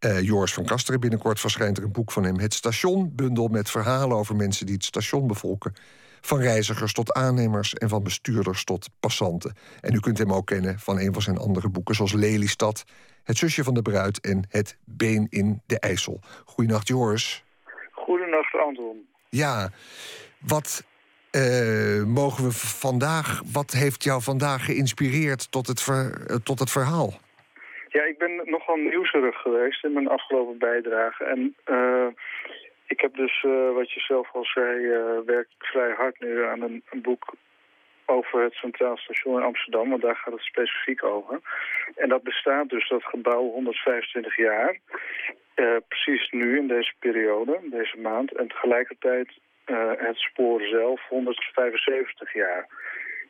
[0.00, 2.38] Uh, Joris van Kasteren, binnenkort verschijnt er een boek van hem.
[2.38, 5.72] Het Station, bundel met verhalen over mensen die het station bevolken.
[6.20, 9.54] Van reizigers tot aannemers en van bestuurders tot passanten.
[9.80, 11.94] En u kunt hem ook kennen van een van zijn andere boeken...
[11.94, 12.84] zoals Lelystad,
[13.22, 16.20] Het zusje van de bruid en Het been in de IJssel.
[16.44, 17.44] Goedenacht, Joris.
[18.58, 19.08] Anton.
[19.28, 19.70] Ja,
[20.38, 20.84] wat
[21.32, 22.52] uh, mogen we
[22.86, 23.42] vandaag...
[23.52, 27.12] Wat heeft jou vandaag geïnspireerd tot het, ver, uh, tot het verhaal?
[27.88, 31.24] Ja, ik ben nogal nieuwsgierig geweest in mijn afgelopen bijdrage.
[31.24, 32.06] En uh,
[32.86, 33.42] ik heb dus,
[33.74, 34.86] wat je zelf al zei,
[35.26, 37.34] werk vrij hard nu aan een, een boek
[38.10, 41.40] over het Centraal Station in Amsterdam, want daar gaat het specifiek over.
[41.96, 44.78] En dat bestaat dus, dat gebouw, 125 jaar.
[45.60, 48.32] Uh, precies nu, in deze periode, deze maand.
[48.32, 49.28] En tegelijkertijd
[49.66, 52.66] uh, het spoor zelf, 175 jaar.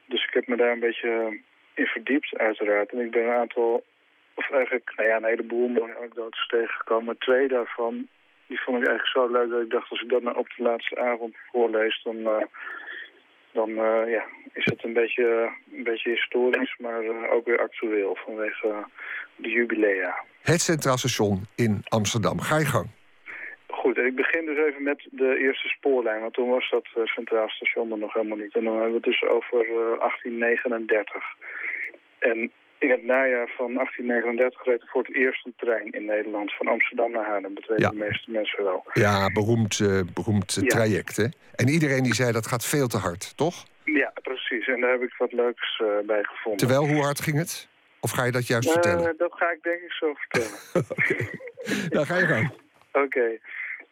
[0.07, 1.39] Dus ik heb me daar een beetje
[1.75, 2.93] in verdiept, uiteraard.
[2.93, 3.85] En ik ben een aantal,
[4.35, 7.19] of eigenlijk, nou ja, een heleboel mooie anekdotes tegengekomen.
[7.19, 8.09] Twee daarvan,
[8.47, 10.63] die vond ik eigenlijk zo leuk dat ik dacht, als ik dat nou op de
[10.63, 12.17] laatste avond voorlees, dan...
[12.17, 12.43] Uh,
[13.53, 18.19] dan uh, ja, is het een beetje, een beetje historisch, maar uh, ook weer actueel
[18.25, 18.85] vanwege
[19.37, 20.25] de jubilea.
[20.43, 22.41] Het Centraal Station in Amsterdam.
[22.41, 22.89] Ga je gang.
[23.67, 27.91] Goed, ik begin dus even met de eerste spoorlijn, want toen was dat Centraal Station
[27.93, 28.55] er nog helemaal niet.
[28.55, 31.25] En dan hebben we het dus over 1839.
[32.19, 36.57] En in het najaar van 1839 reed er voor het eerst een trein in Nederland
[36.57, 37.55] van Amsterdam naar Haarlem.
[37.55, 37.91] Dat weten ja.
[37.91, 38.85] de meeste mensen wel.
[38.93, 40.67] Ja, beroemd, uh, beroemd ja.
[40.67, 41.27] traject, hè?
[41.55, 43.65] En iedereen die zei dat gaat veel te hard, toch?
[43.85, 44.67] Ja, precies.
[44.67, 46.59] En daar heb ik wat leuks uh, bij gevonden.
[46.67, 47.69] Terwijl, hoe hard ging het?
[48.01, 49.15] Of ga je dat juist uh, vertellen?
[49.17, 50.59] Dat ga ik denk ik zo vertellen.
[50.99, 51.17] Oké.
[51.89, 52.51] Dan ga je gang.
[52.93, 53.05] Oké.
[53.05, 53.41] Okay.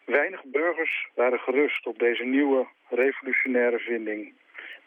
[0.05, 4.33] Weinig burgers waren gerust op deze nieuwe revolutionaire vinding.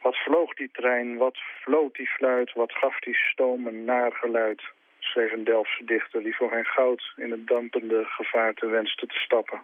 [0.02, 4.62] Wat vloog die trein, wat floot die fluit, wat gaf die stoom een naar geluid,
[4.98, 9.60] schreef een Delftse dichter die voor geen goud in het dampende gevaarte wenste te stappen.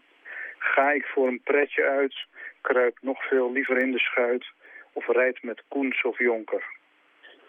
[0.59, 2.14] Ga ik voor een pretje uit,
[2.61, 4.46] kruip nog veel liever in de schuit?
[4.92, 6.64] Of rijd met Koens of Jonker.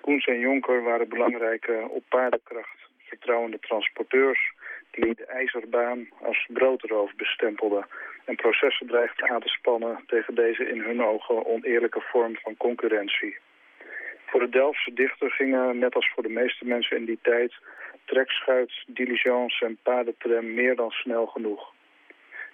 [0.01, 4.53] Koens en Jonker waren belangrijke op paardenkracht vertrouwende transporteurs
[4.91, 7.85] die de ijzerbaan als broodroof bestempelden
[8.25, 13.37] en processen dreigden aan te spannen tegen deze in hun ogen oneerlijke vorm van concurrentie.
[14.25, 17.53] Voor de Delftse dichter gingen, net als voor de meeste mensen in die tijd,
[18.05, 21.73] trekschuit, diligence en paardentram meer dan snel genoeg.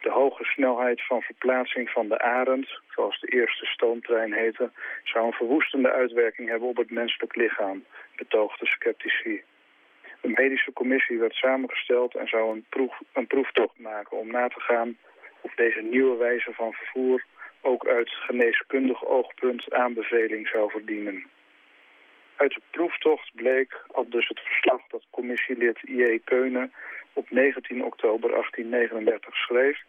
[0.01, 4.71] De hoge snelheid van verplaatsing van de Arend, zoals de eerste stoomtrein heette,
[5.03, 7.83] zou een verwoestende uitwerking hebben op het menselijk lichaam,
[8.15, 9.43] betoogde sceptici.
[10.25, 14.59] Een medische commissie werd samengesteld en zou een, proef, een proeftocht maken om na te
[14.59, 14.97] gaan
[15.41, 17.25] of deze nieuwe wijze van vervoer
[17.61, 21.25] ook uit geneeskundig oogpunt aanbeveling zou verdienen.
[22.35, 26.19] Uit de proeftocht bleek, al dus het verslag dat commissielid I.E.
[26.23, 26.73] Keunen
[27.13, 29.79] op 19 oktober 1839 schreef,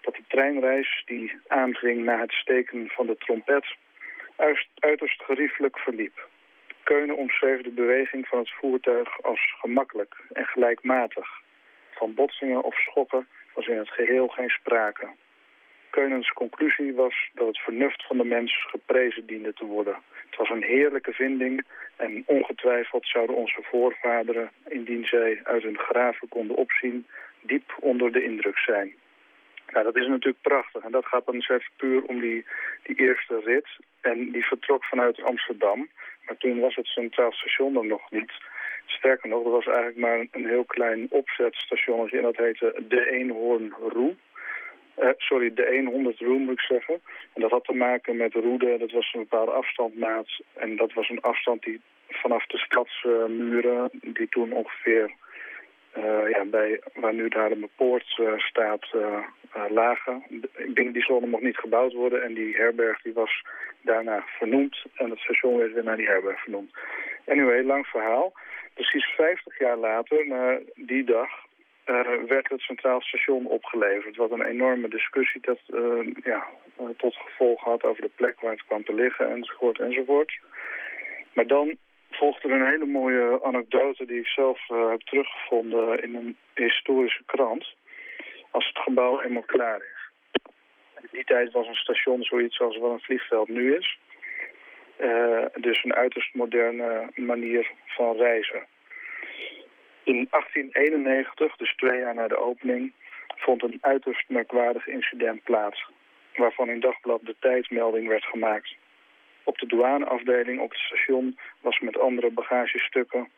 [0.00, 3.74] dat de treinreis die aanging na het steken van de trompet
[4.78, 6.28] uiterst geriefelijk verliep.
[6.82, 11.28] Keunen omschreef de beweging van het voertuig als gemakkelijk en gelijkmatig.
[11.90, 15.08] Van botsingen of schokken was in het geheel geen sprake.
[15.90, 19.94] Keunens conclusie was dat het vernuft van de mens geprezen diende te worden.
[20.30, 21.64] Het was een heerlijke vinding
[21.96, 27.06] en ongetwijfeld zouden onze voorvaderen, indien zij uit hun graven konden opzien,
[27.40, 28.94] diep onder de indruk zijn.
[29.72, 32.46] Nou, dat is natuurlijk prachtig en dat gaat dan eens even puur om die,
[32.82, 33.68] die eerste rit.
[34.00, 35.88] En die vertrok vanuit Amsterdam,
[36.30, 38.32] maar toen was het Centraal Station er nog niet.
[38.86, 43.74] Sterker nog, er was eigenlijk maar een heel klein opzetstation en dat heette De Eenhoorn
[43.88, 44.14] Roe.
[44.98, 47.00] Uh, sorry, de 100 room moet ik zeggen.
[47.34, 50.28] En dat had te maken met roede, dat was een bepaalde afstandmaat.
[50.54, 55.10] En dat was een afstand die vanaf de stadsmuren, die toen ongeveer
[56.28, 58.86] ja, bij, waar nu daar de poort uh, staat,
[59.68, 60.24] lagen.
[60.66, 63.42] Binnen die zone mocht niet gebouwd worden en die herberg die was
[63.82, 64.84] daarna vernoemd.
[64.94, 66.70] En het station werd weer naar die herberg vernoemd.
[67.26, 68.32] Anyway, lang verhaal.
[68.74, 71.30] Precies 50 jaar later, na die dag,
[72.26, 74.16] werd het Centraal Station opgeleverd.
[74.16, 75.58] Wat een enorme discussie dat,
[76.24, 76.46] ja,
[76.96, 80.38] tot gevolg had over de plek waar het kwam te liggen enzovoort enzovoort.
[81.32, 81.76] Maar dan
[82.10, 87.74] volgde er een hele mooie anekdote die ik zelf heb teruggevonden in een historische krant.
[88.50, 90.10] Als het gebouw eenmaal klaar is.
[91.00, 93.98] In die tijd was een station zoiets als wat een vliegveld nu is.
[95.54, 98.66] dus een uiterst moderne manier van reizen.
[100.02, 102.92] In 1891, dus twee jaar na de opening,
[103.36, 105.90] vond een uiterst merkwaardig incident plaats,
[106.34, 108.74] waarvan in Dagblad de tijdmelding werd gemaakt.
[109.44, 113.28] Op de douaneafdeling op het station was met andere bagagestukken,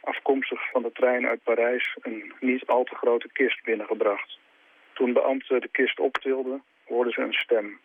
[0.00, 4.38] afkomstig van de trein uit Parijs, een niet al te grote kist binnengebracht.
[4.92, 7.80] Toen beambten de kist optilden, hoorden ze een stem.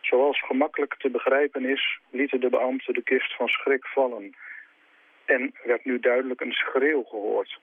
[0.00, 4.34] Zoals gemakkelijk te begrijpen is, lieten de beambten de kist van schrik vallen
[5.24, 7.60] en werd nu duidelijk een schreeuw gehoord.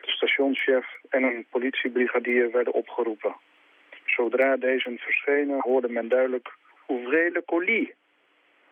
[0.00, 3.36] De stationschef en een politiebrigadier werden opgeroepen.
[4.04, 6.54] Zodra deze verschenen hoorde men duidelijk
[6.86, 7.88] ouvrez le colis.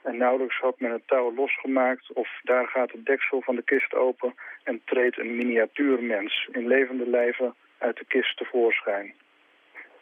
[0.04, 3.94] En nauwelijks had men het touw losgemaakt of daar gaat het deksel van de kist
[3.94, 9.14] open en treedt een miniatuurmens in levende lijven uit de kist tevoorschijn.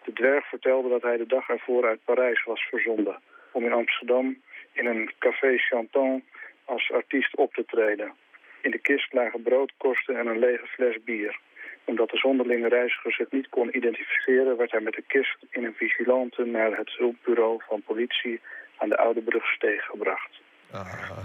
[0.05, 3.21] De dwerg vertelde dat hij de dag ervoor uit Parijs was verzonden
[3.53, 6.25] om in Amsterdam in een café Chanton
[6.65, 8.13] als artiest op te treden.
[8.61, 11.39] In de kist lagen broodkosten en een lege fles bier.
[11.85, 14.57] Omdat de zonderlinge reiziger zich niet kon identificeren...
[14.57, 18.41] werd hij met de kist in een vigilante naar het hulpbureau van politie...
[18.79, 20.41] aan de Oude Brugsteeg gebracht.
[20.73, 21.19] Ah.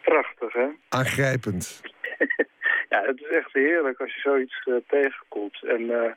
[0.00, 0.66] Prachtig, hè?
[0.88, 1.82] Aangrijpend.
[2.92, 5.62] ja, het is echt heerlijk als je zoiets uh, tegenkomt.
[5.62, 6.12] En uh,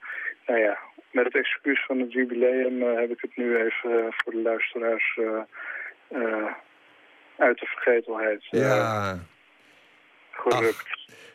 [0.46, 0.78] nou ja,
[1.12, 5.20] met het excuus van het jubileum uh, heb ik het nu even voor de luisteraars
[7.38, 9.20] uit de vergetelheid ja.
[10.32, 10.88] gerukt.
[10.88, 11.27] Ach,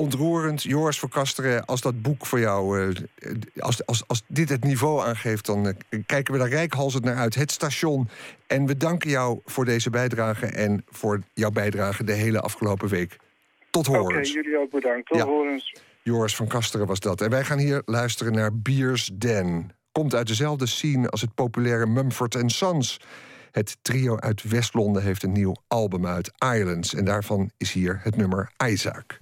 [0.00, 2.96] ontroerend, Joris van Kasteren, als dat boek voor jou, uh,
[3.58, 7.34] als, als, als dit het niveau aangeeft, dan uh, kijken we daar rijkhalsend naar uit.
[7.34, 8.08] Het station.
[8.46, 13.16] En we danken jou voor deze bijdrage en voor jouw bijdrage de hele afgelopen week.
[13.70, 14.08] Tot horens.
[14.08, 15.06] Oké, okay, jullie ook bedankt.
[15.06, 15.24] Tot ja.
[15.24, 15.74] horens.
[16.02, 17.20] Joris van Kasteren was dat.
[17.20, 19.70] En wij gaan hier luisteren naar Beers Den.
[19.92, 23.00] Komt uit dezelfde scene als het populaire Mumford Sons.
[23.50, 26.94] Het trio uit West-Londen heeft een nieuw album uit, Islands.
[26.94, 29.19] En daarvan is hier het nummer Isaac.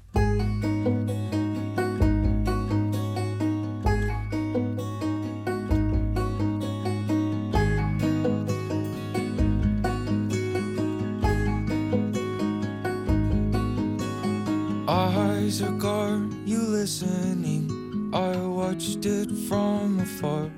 [16.78, 17.66] Listening.
[18.14, 20.48] I watched it from afar.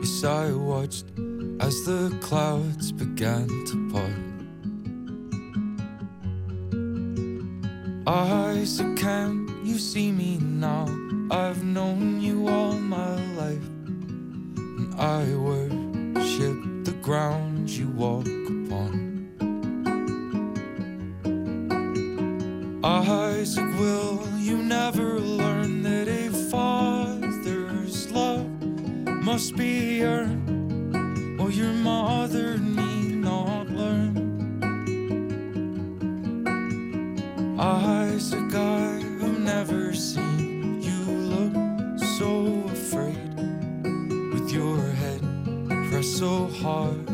[0.00, 1.04] Yes, I watched
[1.60, 4.22] as the clouds began to part.
[8.06, 9.30] Isaac, can
[9.62, 10.86] you see me now?
[11.30, 13.68] I've known you all my life,
[14.78, 16.56] and I worship
[16.88, 18.92] the ground you walk upon.
[22.82, 28.44] Isaac, will you never learn that a father's love
[29.22, 34.12] must be earned, or your mother need not learn?
[37.60, 41.00] Isaac, I have never seen you
[41.32, 43.36] look so afraid
[44.32, 45.22] with your head
[45.90, 47.09] pressed so hard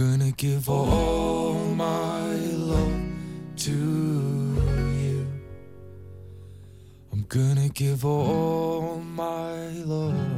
[0.00, 2.34] gonna give all my
[2.70, 3.02] love
[3.54, 3.70] to
[5.02, 5.26] you.
[7.12, 10.29] I'm gonna give all my love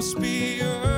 [0.00, 0.89] must be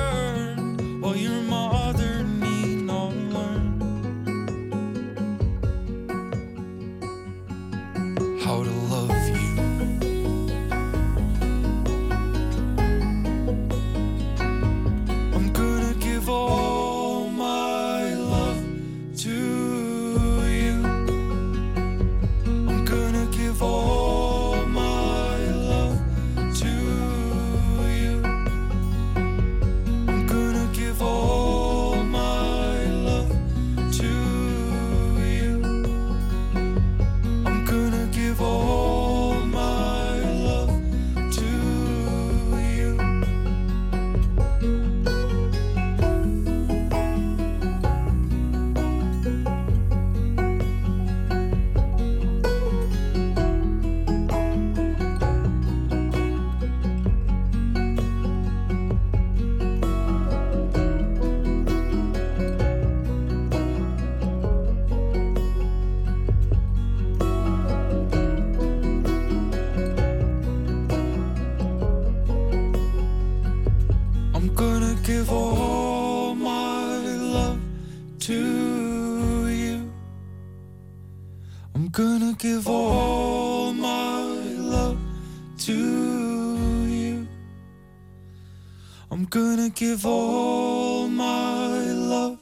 [89.93, 92.37] give all my love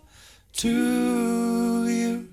[0.54, 0.70] to
[1.86, 2.30] you.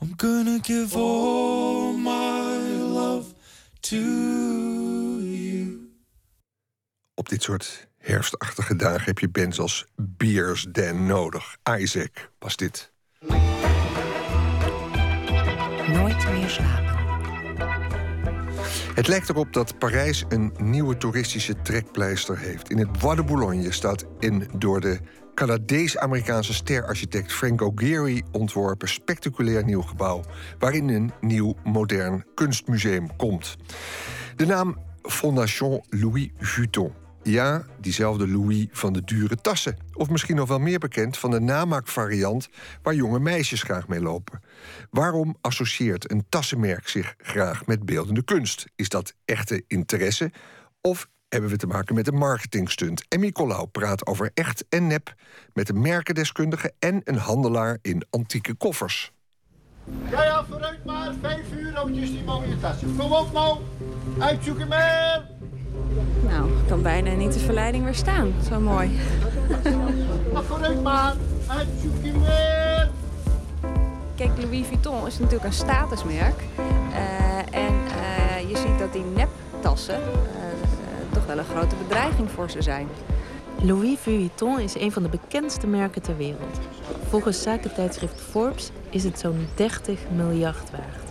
[0.00, 2.56] I'm gonna give all my
[2.98, 3.34] love
[3.80, 3.96] to
[5.20, 5.90] you.
[7.14, 11.56] Op dit soort herfstachtige dagen heb je bands als Beers Den nodig.
[11.78, 12.92] Isaac was dit.
[19.06, 22.70] Het lijkt erop dat Parijs een nieuwe toeristische trekpleister heeft.
[22.70, 24.98] In het Bois de Boulogne staat een door de
[25.34, 30.22] Canadees-Amerikaanse sterarchitect Frank O'Geary ontworpen spectaculair nieuw gebouw,
[30.58, 33.56] waarin een nieuw modern kunstmuseum komt.
[34.36, 36.92] De naam Fondation Louis Vuitton.
[37.22, 39.76] Ja, diezelfde Louis van de dure tassen.
[39.92, 42.48] Of misschien nog wel meer bekend van de namaakvariant
[42.82, 44.40] waar jonge meisjes graag mee lopen.
[44.90, 48.66] Waarom associeert een tassenmerk zich graag met beeldende kunst?
[48.74, 50.30] Is dat echte interesse?
[50.80, 53.04] Of hebben we te maken met een marketingstunt?
[53.08, 55.14] Emmy Colau praat over echt en nep
[55.52, 59.12] met een merkendeskundige en een handelaar in antieke koffers.
[60.10, 61.12] Ja, ja, vooruit maar.
[61.20, 62.96] Vijf uur, oudjes die mooie tassen.
[62.96, 63.58] Kom op nou.
[64.18, 65.24] Uitzoeken maar.
[66.22, 68.32] Nou, ik kan bijna niet de verleiding weerstaan.
[68.48, 68.90] Zo mooi.
[70.32, 71.14] Maar vooruit maar.
[71.46, 72.55] Uitzoeken maar.
[74.16, 76.42] Kijk, Louis Vuitton is natuurlijk een statusmerk.
[76.58, 82.50] Uh, en uh, je ziet dat die neptassen uh, toch wel een grote bedreiging voor
[82.50, 82.88] ze zijn.
[83.62, 86.58] Louis Vuitton is een van de bekendste merken ter wereld.
[87.08, 91.10] Volgens zakentijdschrift Forbes is het zo'n 30 miljard waard.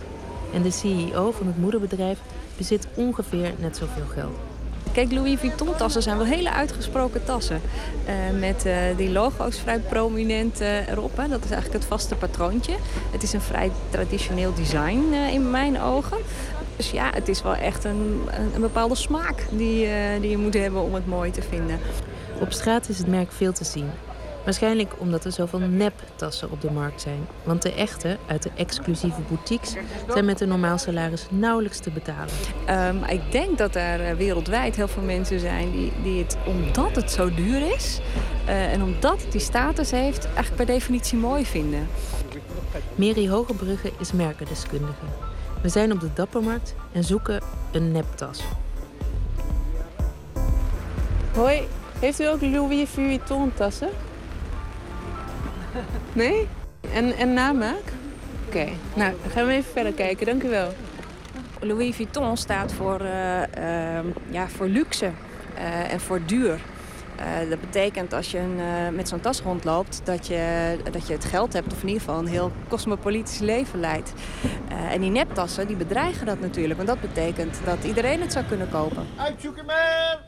[0.52, 2.18] En de CEO van het moederbedrijf
[2.56, 4.55] bezit ongeveer net zoveel geld.
[4.96, 7.60] Kijk, Louis Vuitton tassen zijn wel hele uitgesproken tassen.
[8.08, 11.16] Uh, met uh, die logo's vrij prominent uh, erop.
[11.16, 11.28] Hè.
[11.28, 12.76] Dat is eigenlijk het vaste patroontje.
[13.12, 16.18] Het is een vrij traditioneel design in mijn ogen.
[16.76, 19.88] Dus ja, het is wel echt een, een, een bepaalde smaak die,
[20.20, 21.78] die je moet hebben om het mooi te vinden.
[22.40, 23.90] Op straat is het merk veel te zien.
[24.46, 27.26] Waarschijnlijk omdat er zoveel neptassen op de markt zijn.
[27.42, 29.74] Want de echte, uit de exclusieve boutiques,
[30.08, 32.34] zijn met een normaal salaris nauwelijks te betalen.
[32.70, 37.10] Um, ik denk dat er wereldwijd heel veel mensen zijn die, die het, omdat het
[37.10, 38.00] zo duur is...
[38.48, 41.88] Uh, en omdat het die status heeft, eigenlijk per definitie mooi vinden.
[42.94, 45.04] Mary Hogebrugge is merkendeskundige.
[45.62, 47.42] We zijn op de Dappermarkt en zoeken
[47.72, 48.42] een neptas.
[51.34, 51.62] Hoi,
[51.98, 53.88] heeft u ook Louis Vuitton tassen?
[56.12, 56.48] Nee?
[56.92, 57.82] En, en namaak?
[58.46, 58.72] Oké, okay.
[58.94, 60.26] nou, dan gaan we even verder kijken.
[60.26, 60.72] Dank u wel.
[61.60, 63.98] Louis Vuitton staat voor, uh, uh,
[64.30, 65.10] ja, voor luxe
[65.56, 66.60] uh, en voor duur.
[67.48, 71.52] dat betekent als je een, met zo'n tas rondloopt dat je, dat je het geld
[71.52, 71.72] hebt...
[71.72, 74.12] of in ieder geval een heel cosmopolitisch leven leidt.
[74.90, 76.76] en die neptassen die bedreigen dat natuurlijk.
[76.76, 79.06] Want dat betekent dat iedereen het zou kunnen kopen.
[79.16, 80.18] Uitzoeken maar!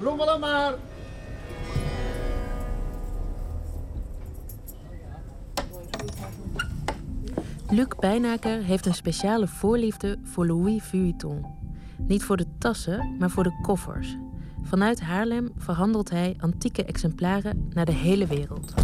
[0.00, 0.74] Rommelen maar!
[7.70, 11.46] Luc Bijnaker heeft een speciale voorliefde voor Louis Vuitton.
[11.98, 14.16] Niet voor de tassen, maar voor de koffers.
[14.62, 18.74] Vanuit Haarlem verhandelt hij antieke exemplaren naar de hele wereld.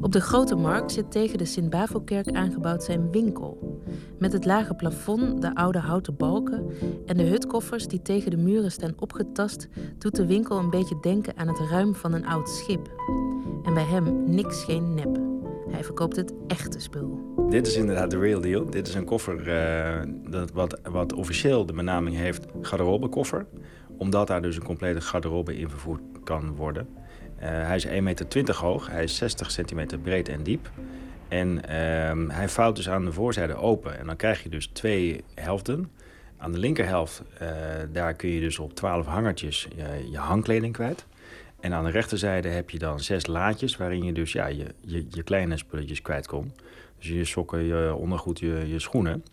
[0.00, 3.82] Op de Grote Markt zit tegen de Sint-Bavelkerk aangebouwd zijn winkel.
[4.18, 6.66] Met het lage plafond, de oude houten balken
[7.06, 9.68] en de hutkoffers die tegen de muren staan opgetast,
[9.98, 12.90] doet de winkel een beetje denken aan het ruim van een oud schip.
[13.64, 15.18] En bij hem niks geen nep.
[15.70, 17.34] Hij verkoopt het echte spul.
[17.48, 18.70] Dit is inderdaad de real deal.
[18.70, 23.46] Dit is een koffer uh, dat wat, wat officieel de benaming heeft garderobekoffer.
[23.96, 26.88] Omdat daar dus een complete garderobe in vervoerd kan worden.
[27.42, 30.70] Uh, hij is 1,20 meter hoog, hij is 60 centimeter breed en diep.
[31.28, 33.98] En uh, hij vouwt dus aan de voorzijde open.
[33.98, 35.90] En dan krijg je dus twee helften.
[36.36, 37.48] Aan de linkerhelft, uh,
[37.92, 41.06] daar kun je dus op 12 hangertjes je, je hangkleding kwijt.
[41.60, 45.06] En aan de rechterzijde heb je dan zes laadjes waarin je dus ja, je, je,
[45.10, 46.52] je kleine spulletjes kwijt kon.
[46.98, 49.24] Dus je sokken, je ondergoed, je, je schoenen.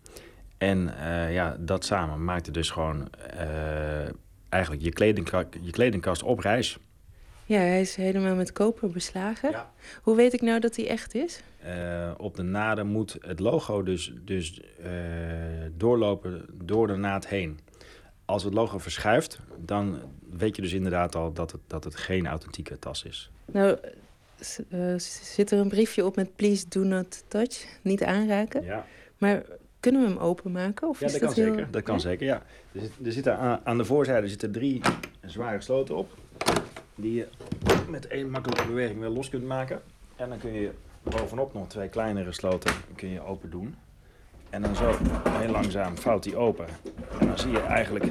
[0.58, 3.08] En uh, ja, dat samen maakte dus gewoon
[4.48, 6.78] eigenlijk je, je kledingkast op reis.
[7.46, 9.50] Ja, hij is helemaal met koper beslagen.
[9.50, 9.72] Ja.
[10.02, 11.42] Hoe weet ik nou dat hij echt is?
[11.66, 14.60] Uh, op de naden moet het logo dus, dus
[15.76, 17.58] doorlopen door de naad heen.
[18.24, 19.98] Als het logo verschuift, dan
[20.30, 23.30] weet je dus inderdaad al dat het, dat het geen authentieke tas is.
[23.44, 23.78] Nou,
[24.68, 28.64] uh, zit er een briefje op met please do not touch, niet aanraken.
[28.64, 28.86] Ja.
[29.18, 29.42] Maar
[29.80, 30.88] kunnen we hem openmaken?
[30.88, 31.54] Of ja, is dat, dat kan heel...
[31.54, 31.70] zeker.
[31.70, 32.00] Dat kan ja?
[32.00, 32.42] zeker, ja.
[32.72, 34.80] Er, zit, er zitten aan, aan de voorzijde zitten drie
[35.26, 36.18] zware sloten op.
[36.98, 37.28] Die je
[37.88, 39.82] met één makkelijke beweging weer los kunt maken.
[40.16, 40.70] En dan kun je
[41.02, 43.74] bovenop nog twee kleinere sloten kun je open doen.
[44.50, 44.96] En dan zo
[45.28, 46.66] heel langzaam vouwt die open.
[47.20, 48.04] En dan zie je eigenlijk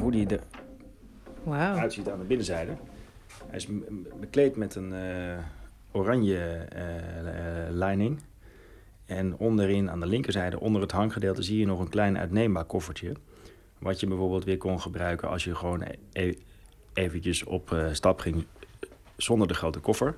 [0.00, 0.40] hoe die er
[1.42, 1.54] wow.
[1.54, 2.76] uitziet aan de binnenzijde.
[3.46, 3.68] Hij is
[4.20, 5.38] bekleed met een uh,
[5.92, 8.20] oranje uh, lining.
[9.06, 13.12] En onderin, aan de linkerzijde, onder het hanggedeelte, zie je nog een klein uitneembaar koffertje.
[13.78, 15.82] Wat je bijvoorbeeld weer kon gebruiken als je gewoon
[16.12, 16.34] e
[16.94, 18.44] eventjes op uh, stap ging
[19.16, 20.16] zonder de grote koffer.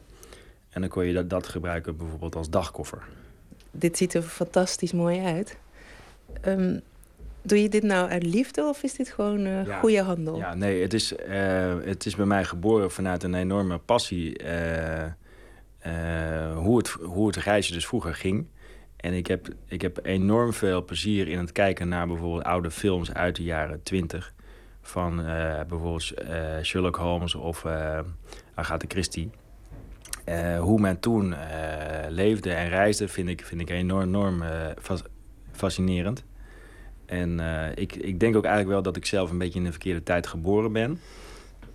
[0.71, 3.03] En dan kon je dat, dat gebruiken bijvoorbeeld als dagkoffer.
[3.71, 5.57] Dit ziet er fantastisch mooi uit.
[6.47, 6.83] Um,
[7.47, 9.79] Doe je dit nou uit liefde of is dit gewoon uh, ja.
[9.79, 10.37] goede handel?
[10.37, 14.43] Ja, nee, het is, uh, het is bij mij geboren vanuit een enorme passie.
[14.43, 15.07] Uh,
[16.55, 18.47] hoe, het, hoe het reisje dus vroeger ging.
[18.97, 23.13] En ik heb, ik heb enorm veel plezier in het kijken naar bijvoorbeeld oude films
[23.13, 24.35] uit de jaren twintig.
[24.87, 25.17] Van
[25.69, 26.13] bijvoorbeeld
[26.63, 27.65] Sherlock Holmes of
[28.55, 29.31] Agatha Christie.
[30.59, 31.35] hoe men toen
[32.09, 34.43] leefde en reisde vind ik, vind ik enorm, enorm
[35.53, 36.25] fascinerend.
[37.07, 37.41] En
[37.75, 40.27] ik, ik denk ook eigenlijk wel dat ik zelf een beetje in de verkeerde tijd
[40.27, 40.99] geboren ben.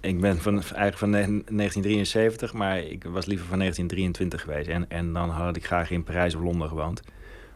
[0.01, 4.70] Ik ben van, eigenlijk van 1973, maar ik was liever van 1923 geweest.
[4.70, 7.01] En, en dan had ik graag in Parijs of Londen gewoond.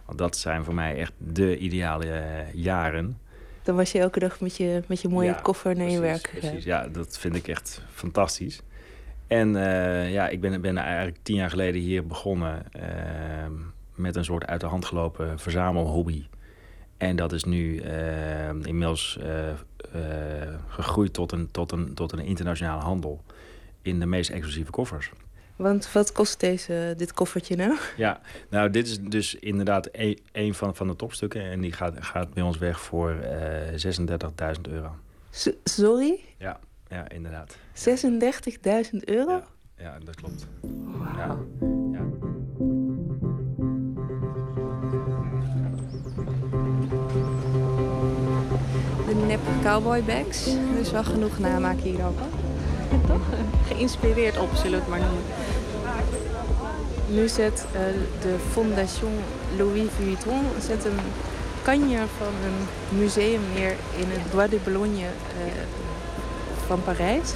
[0.06, 3.18] Want dat zijn voor mij echt de ideale jaren.
[3.64, 6.02] Dan was je elke dag met je, met je mooie ja, koffer naar precies, je
[6.02, 6.50] werk gegaan.
[6.50, 8.62] Precies, ja, dat vind ik echt fantastisch.
[9.28, 12.84] En uh, ja, ik ben, ben eigenlijk tien jaar geleden hier begonnen uh,
[13.96, 16.26] met een soort uit de hand gelopen verzamelhobby.
[16.98, 19.20] En dat is nu uh, inmiddels
[20.68, 23.24] gegroeid tot een, tot, een, tot een internationale handel
[23.82, 25.12] in de meest exclusieve koffers.
[25.56, 27.78] Want wat kost deze, dit koffertje nou?
[27.98, 31.42] Ja, nou dit is dus inderdaad een, een van, van de topstukken.
[31.42, 34.96] En die gaat, gaat bij ons weg voor 36.000 euro.
[35.30, 36.20] S sorry?
[36.38, 37.58] Ja, ja inderdaad.
[37.76, 39.32] 36.000 euro?
[39.32, 39.44] Ja,
[39.78, 40.48] ja, dat klopt.
[40.62, 41.18] Wow.
[41.18, 41.38] Ja,
[41.92, 42.06] ja.
[49.08, 50.48] De nep cowboy bags.
[50.48, 52.20] Er is wel genoeg namaak hier ook.
[53.08, 53.22] Toch?
[53.68, 55.24] Geïnspireerd op, zullen we het maar noemen.
[57.08, 57.80] Nu zet uh,
[58.22, 59.14] de Fondation
[59.58, 61.00] Louis Vuitton zet een
[61.62, 65.08] kanje van een museum neer in het Bois de Boulogne uh,
[66.68, 67.34] van Parijs.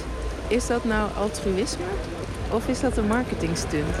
[0.48, 1.84] Is dat nou altruïsme
[2.50, 3.94] of is dat een marketingstunt?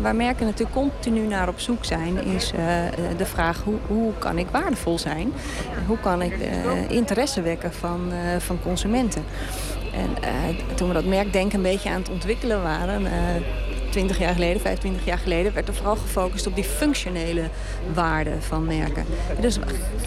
[0.00, 2.60] Waar merken natuurlijk continu naar op zoek zijn, is uh,
[3.16, 5.32] de vraag hoe, hoe kan ik waardevol zijn?
[5.86, 6.34] Hoe kan ik
[6.88, 9.24] interesse wekken van, van consumenten?
[9.92, 13.06] En toen we dat merkdenken een beetje aan het ontwikkelen waren,
[13.92, 17.42] 20 jaar geleden, 25 jaar geleden, werd er vooral gefocust op die functionele
[17.94, 19.04] waarde van merken.
[19.40, 19.58] Dus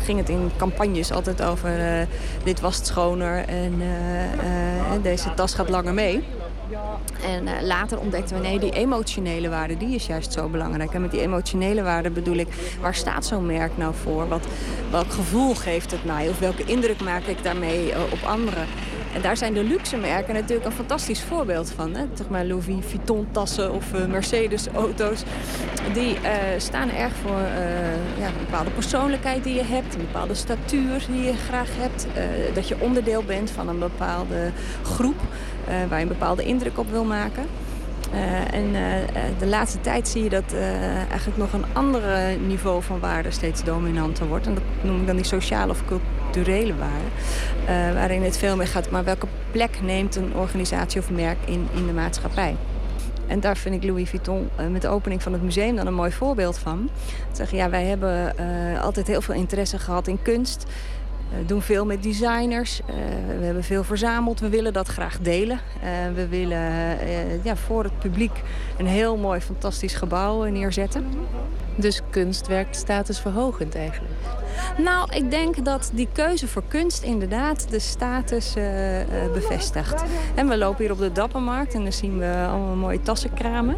[0.03, 2.07] ging het in campagnes altijd over uh,
[2.43, 6.23] dit was het schoner en uh, uh, deze tas gaat langer mee.
[7.23, 10.93] En later ontdekten we, nee, die emotionele waarde, die is juist zo belangrijk.
[10.93, 12.47] En met die emotionele waarde bedoel ik,
[12.81, 14.27] waar staat zo'n merk nou voor?
[14.27, 14.47] Wat,
[14.91, 16.29] welk gevoel geeft het mij?
[16.29, 18.67] Of welke indruk maak ik daarmee op anderen?
[19.15, 21.95] En daar zijn de luxe merken natuurlijk een fantastisch voorbeeld van.
[21.95, 22.05] Hè?
[22.13, 25.23] Zeg maar Louis Vuitton tassen of uh, Mercedes auto's.
[25.93, 26.17] Die
[26.57, 27.39] staan erg voor
[28.19, 29.93] ja, een bepaalde persoonlijkheid die je hebt.
[29.93, 32.07] Een bepaalde statuur die je graag hebt.
[32.53, 34.51] dat je onderdeel bent van een bepaalde
[34.83, 35.19] groep.
[35.65, 37.45] waar je een bepaalde indruk op wil maken.
[38.15, 40.53] Uh, en uh, de laatste tijd zie je dat
[41.09, 44.47] eigenlijk nog een andere niveau van waarde steeds dominanter wordt.
[44.47, 47.93] En dat noem ik dan die sociale of culturele waarde.
[47.93, 51.85] waarin het veel meer gaat, maar welke plek neemt een organisatie of merk in, in
[51.85, 52.55] de maatschappij?
[53.27, 56.11] En daar vind ik Louis Vuitton met de opening van het museum dan een mooi
[56.11, 56.89] voorbeeld van.
[57.31, 58.35] Zeggen, ja, wij hebben
[58.81, 60.65] altijd heel veel interesse gehad in kunst.
[61.37, 62.79] We doen veel met designers.
[62.79, 62.95] Uh,
[63.39, 64.39] we hebben veel verzameld.
[64.39, 65.59] We willen dat graag delen.
[65.83, 66.59] Uh, we willen
[67.43, 68.41] ja, voor het publiek
[68.77, 71.05] een heel mooi, fantastisch gebouw neerzetten.
[71.75, 74.13] Dus kunst werkt statusverhogend eigenlijk?
[74.77, 80.03] Nou, ik denk dat die keuze voor kunst inderdaad de status uh, uh, bevestigt.
[80.35, 83.75] En we lopen hier op de Dappermarkt en dan zien we allemaal mooie tassenkramen.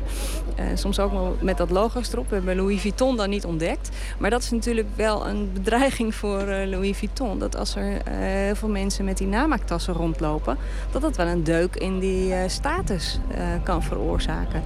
[0.60, 2.30] Uh, soms ook wel met dat logo's erop.
[2.30, 3.90] We hebben Louis Vuitton dan niet ontdekt.
[4.18, 7.40] Maar dat is natuurlijk wel een bedreiging voor Louis Vuitton.
[7.40, 10.58] Dat als er heel veel mensen met die namaaktassen rondlopen...
[10.92, 13.20] dat dat wel een deuk in die status
[13.64, 14.64] kan veroorzaken.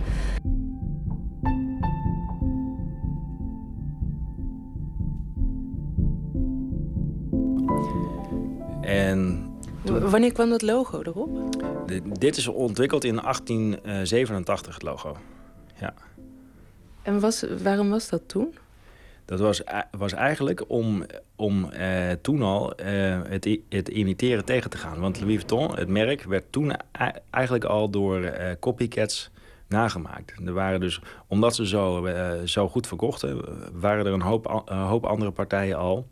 [8.92, 9.52] En
[9.84, 11.30] Wanneer kwam dat logo erop?
[12.20, 15.18] dit is ontwikkeld in 1887, het logo.
[15.80, 15.94] Ja.
[17.02, 18.54] En was, waarom was dat toen?
[19.26, 19.62] Dat was,
[19.98, 25.00] was eigenlijk om, om eh, toen al eh, het, het imiteren tegen te gaan.
[25.00, 26.76] Want Louis Vuitton, het merk, werd toen
[27.30, 29.32] eigenlijk al door eh, copycats
[29.68, 30.34] nagemaakt.
[30.46, 32.08] Er waren dus, omdat ze zo,
[32.46, 33.42] zo goed verkochten,
[33.74, 36.08] waren er een hoop, een hoop andere partijen al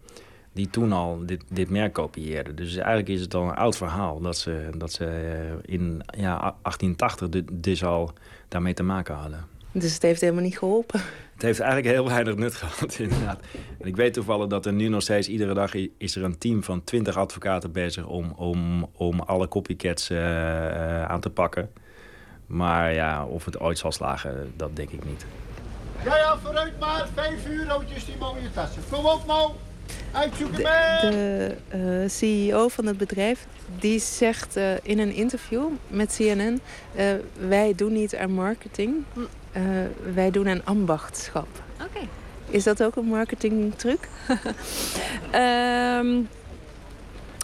[0.53, 2.55] die toen al dit, dit merk kopieerden.
[2.55, 6.39] Dus eigenlijk is het al een oud verhaal dat ze, dat ze eh, in ja,
[6.39, 8.11] 1880 dus al
[8.47, 9.45] daarmee te maken hadden.
[9.71, 11.01] Dus het heeft helemaal niet geholpen?
[11.33, 13.39] Het heeft eigenlijk heel weinig nut gehad, inderdaad.
[13.79, 16.63] En ik weet toevallig dat er nu nog steeds iedere dag is er een team
[16.63, 21.69] van 20 advocaten bezig om, om, om alle copycats uh, aan te pakken.
[22.45, 25.25] Maar ja, of het ooit zal slagen, dat denk ik niet.
[26.03, 27.07] Ja, ja, vooruit maar.
[27.13, 28.81] Vijf eurotjes die mooie tassen.
[28.91, 29.51] Kom op nou.
[30.11, 30.61] De,
[31.01, 33.45] de uh, CEO van het bedrijf
[33.79, 36.61] die zegt uh, in een interview met CNN...
[36.95, 37.03] Uh,
[37.47, 39.03] wij doen niet aan marketing,
[40.13, 41.47] wij doen aan ambachtschap.
[41.73, 41.83] Oké.
[41.89, 42.07] Okay.
[42.49, 44.07] Is dat ook een marketingtruc?
[45.35, 46.27] um,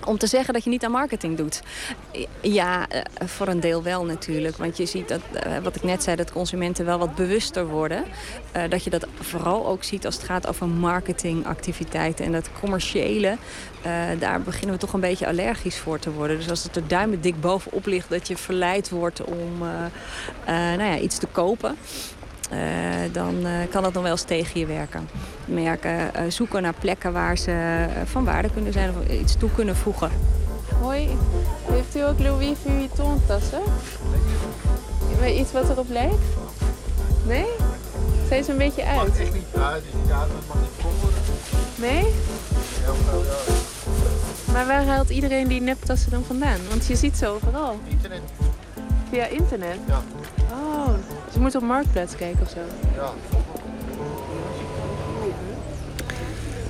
[0.06, 1.62] om te zeggen dat je niet aan marketing doet.
[2.42, 2.88] Ja,
[3.26, 4.58] voor een deel wel natuurlijk.
[4.58, 5.22] Want je ziet dat,
[5.64, 8.04] wat ik net zei, dat consumenten wel wat bewuster worden.
[8.70, 12.26] Dat je dat vooral ook ziet als het gaat over marketingactiviteiten.
[12.26, 13.38] En dat commerciële,
[14.20, 16.38] daar beginnen we toch een beetje allergisch voor te worden.
[16.38, 19.58] Dus als het er duimen dik bovenop ligt dat je verleid wordt om
[20.46, 21.78] nou ja, iets te kopen...
[22.54, 22.60] Uh,
[23.12, 25.10] dan uh, kan dat nog wel eens tegen je werken.
[25.46, 29.76] Merken uh, zoeken naar plekken waar ze van waarde kunnen zijn of iets toe kunnen
[29.76, 30.12] voegen.
[30.82, 31.18] Hoi,
[31.72, 33.62] heeft u ook Louis Vuitton tassen?
[35.20, 36.24] Weet iets wat erop lijkt?
[37.26, 37.46] Nee?
[38.28, 39.08] Zijn ze een beetje uit?
[39.08, 39.94] Mag echt niet uit, dus
[40.48, 40.86] mag niet
[41.76, 42.14] Nee?
[44.52, 46.60] Maar waar haalt iedereen die neptassen dan vandaan?
[46.70, 47.80] Want je ziet ze overal.
[47.90, 48.22] Internet.
[49.10, 49.78] Via internet?
[49.88, 50.02] Ja.
[50.52, 50.94] Oh,
[51.26, 52.60] dus je moet op Marktplaats kijken of zo?
[52.96, 53.14] Ja.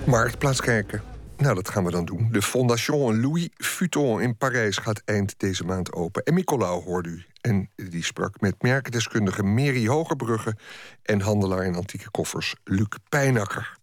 [0.05, 1.01] Marktplaats kijken.
[1.37, 2.27] Nou, dat gaan we dan doen.
[2.31, 6.23] De Fondation Louis Vuitton in Parijs gaat eind deze maand open.
[6.23, 7.23] En Nicolaou hoorde u.
[7.41, 10.55] En die sprak met merkendeskundige Mary Hogerbrugge...
[11.03, 13.77] en handelaar in antieke koffers Luc Pijnakker.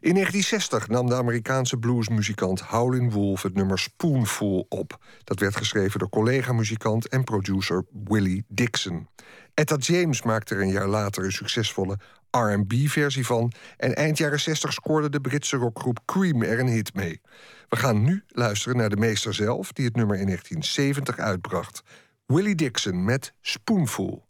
[0.00, 4.98] In 1960 nam de Amerikaanse bluesmuzikant Howlin' Wolf het nummer Spoonful op.
[5.24, 9.08] Dat werd geschreven door collega-muzikant en producer Willie Dixon.
[9.54, 11.98] Etta James maakte er een jaar later een succesvolle
[12.30, 13.52] R&B-versie van...
[13.76, 17.20] en eind jaren 60 scoorde de Britse rockgroep Cream er een hit mee.
[17.68, 19.72] We gaan nu luisteren naar de meester zelf...
[19.72, 21.82] die het nummer in 1970 uitbracht.
[22.26, 24.24] Willie Dixon met Spoonful.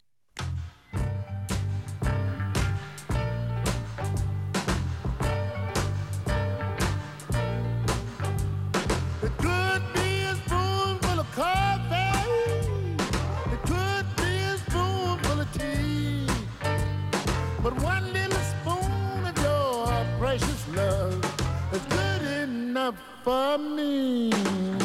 [23.25, 24.84] For me.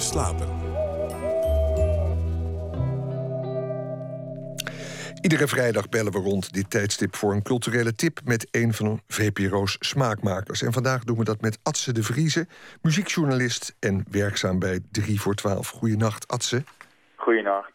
[0.00, 0.48] Slapen.
[5.20, 9.76] Iedere vrijdag bellen we rond dit tijdstip voor een culturele tip met een van VPRO's
[9.80, 10.62] smaakmakers.
[10.62, 12.46] En vandaag doen we dat met Atse de Vrieze,
[12.82, 15.68] muziekjournalist en werkzaam bij 3 voor 12.
[15.68, 16.64] Goedenacht, Atse.
[17.16, 17.70] Goedenacht.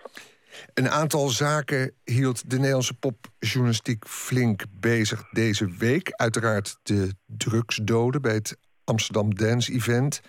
[0.74, 6.12] Een aantal zaken hield de Nederlandse popjournalistiek flink bezig deze week.
[6.12, 10.22] Uiteraard de drugsdoden bij het Amsterdam Dance Event.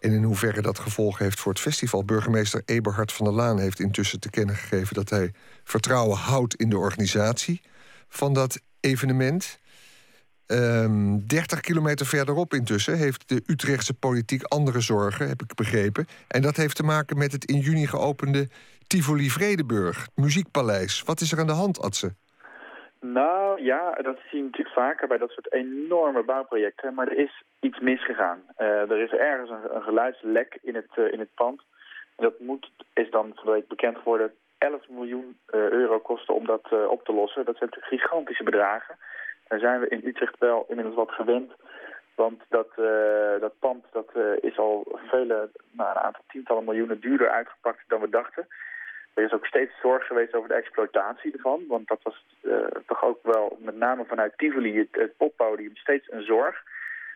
[0.00, 2.04] En in hoeverre dat gevolgen heeft voor het festival.
[2.04, 5.32] Burgemeester Eberhard van der Laan heeft intussen te kennen gegeven dat hij
[5.64, 7.60] vertrouwen houdt in de organisatie
[8.08, 9.58] van dat evenement.
[10.46, 16.06] Ehm 30 kilometer verderop intussen heeft de Utrechtse politiek andere zorgen, heb ik begrepen.
[16.28, 18.48] En dat heeft te maken met het in juni geopende
[18.86, 21.02] Tivoli Vredeburg, Muziekpaleis.
[21.02, 22.14] Wat is er aan de hand, Atse?
[23.00, 26.94] Nou ja, dat zie je natuurlijk vaker bij dat soort enorme bouwprojecten.
[26.94, 28.42] Maar er is iets misgegaan.
[28.56, 31.62] Eh, er is ergens een, een geluidslek in het, eh, in het pand.
[32.16, 36.88] Dat moet, is dan van de bekend geworden 11 miljoen eh, euro kosten om dat
[36.88, 37.44] op te lossen.
[37.44, 38.96] Dat zijn gigantische bedragen.
[39.48, 41.52] Daar zijn we in Utrecht wel inmiddels wat gewend.
[42.14, 42.68] Want dat,
[43.40, 48.08] dat pand dat, is al vele, nou, een aantal tientallen miljoenen duurder uitgepakt dan we
[48.08, 48.46] dachten.
[49.14, 51.64] Er is ook steeds zorg geweest over de exploitatie ervan.
[51.68, 56.10] Want dat was eh, toch ook wel, met name vanuit Tivoli, het, het poppodium, steeds
[56.10, 56.62] een zorg.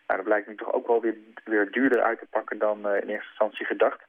[0.07, 3.01] Nou, dat blijkt nu toch ook wel weer, weer duurder uit te pakken dan eh,
[3.01, 4.01] in eerste instantie gedacht.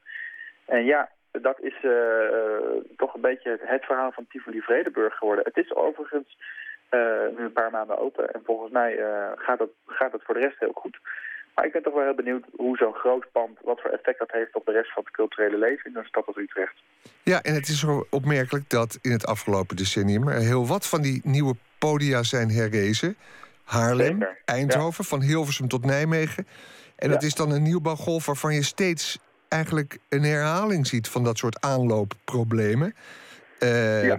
[0.65, 5.45] En ja, dat is eh, toch een beetje het, verhaal van Tivoli Vredeburg geworden.
[5.45, 6.39] Het is overigens
[7.37, 8.33] nu een paar maanden open.
[8.33, 8.97] En volgens mij
[9.37, 10.99] gaat, het, gaat het voor de rest heel goed.
[11.57, 14.31] Maar ik ben toch wel heel benieuwd hoe zo'n groot pand, wat voor effect dat
[14.31, 16.75] heeft op de rest van het culturele leven in een stad als Utrecht.
[17.23, 21.03] Ja, en het is zo opmerkelijk dat in het afgelopen decennium er heel wat van
[21.03, 23.17] die nieuwe podia zijn herrezen.
[23.65, 26.47] Haarlem, Zeker, Eindhoven, van Hilversum tot Nijmegen.
[26.97, 31.39] En dat is dan een nieuwbouwgolf waarvan je steeds eigenlijk een herhaling ziet van dat
[31.39, 32.95] soort aanloopproblemen.
[33.59, 34.19] Eh, eh,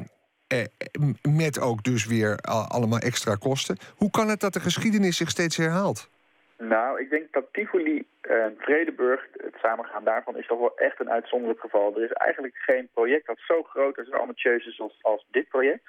[1.22, 3.78] met ook dus weer allemaal extra kosten.
[3.96, 6.10] Hoe kan het dat de geschiedenis zich steeds herhaalt?
[6.58, 11.12] Nou, ik denk dat Tivoli en Vredeburg, het samengaan daarvan, is toch wel echt een
[11.12, 11.96] uitzonderlijk geval.
[11.96, 15.48] Er is eigenlijk geen project dat zo groot en zo ambitieus is als, als dit
[15.48, 15.84] project.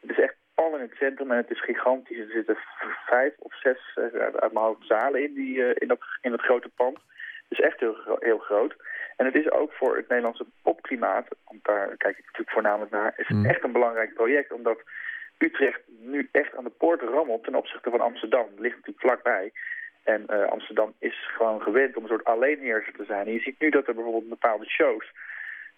[0.00, 2.18] Het is echt pal in het centrum en het is gigantisch.
[2.18, 2.58] Er zitten
[3.06, 6.40] vijf of zes eh, uit mijn hoofd zalen in, die, eh, in, dat, in dat
[6.40, 6.98] grote pand.
[7.48, 8.74] Het is echt heel, gro- heel groot.
[9.16, 13.14] En het is ook voor het Nederlandse popklimaat, want daar kijk ik natuurlijk voornamelijk naar,
[13.16, 14.52] is het echt een belangrijk project.
[14.52, 14.82] Omdat
[15.38, 18.46] Utrecht nu echt aan de poort rammelt ten opzichte van Amsterdam.
[18.56, 19.52] Ligt natuurlijk vlakbij.
[20.04, 23.26] En eh, Amsterdam is gewoon gewend om een soort alleenheerser te zijn.
[23.26, 25.12] En je ziet nu dat er bijvoorbeeld bepaalde shows...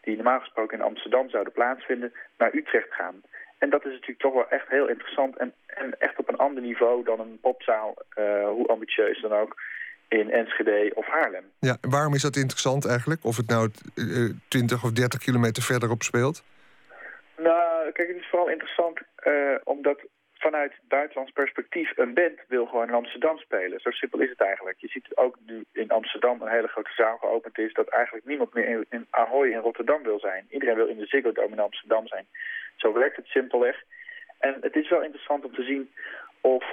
[0.01, 2.13] die normaal gesproken in Amsterdam zouden plaatsvinden...
[2.39, 3.23] naar Utrecht gaan.
[3.59, 5.37] En dat is natuurlijk toch wel echt heel interessant...
[5.37, 7.95] en, en echt op een ander niveau dan een popzaal...
[8.09, 9.63] eh, hoe ambitieus dan ook...
[10.09, 11.45] in Enschede of Haarlem.
[11.59, 13.25] Ja, en waarom is dat interessant eigenlijk?
[13.25, 14.05] Of het nou eh,
[14.49, 16.45] 20 of 30 kilometer verderop speelt?
[17.37, 20.01] Nou, kijk, het is vooral interessant eh, omdat
[20.43, 23.81] vanuit buitenlands perspectief een band wil gewoon in Amsterdam spelen.
[23.81, 24.79] Zo simpel is het eigenlijk.
[24.81, 27.73] Je ziet ook nu in Amsterdam een hele grote zaal geopend is...
[27.73, 30.47] dat eigenlijk niemand meer in, Ahoy in Rotterdam wil zijn.
[30.51, 32.27] Iedereen wil in de Ziggo Dome in Amsterdam zijn.
[32.77, 33.83] Zo werkt het simpelweg.
[34.39, 35.91] En het is wel interessant om te zien
[36.41, 36.65] of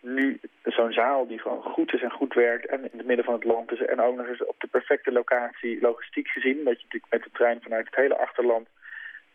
[0.00, 2.66] nu zo'n zaal die gewoon goed is en goed werkt...
[2.66, 5.12] en in het midden van het land is en ook nog eens op de perfecte
[5.12, 6.64] locatie logistiek gezien...
[6.64, 8.68] dat je natuurlijk met de trein vanuit het hele achterland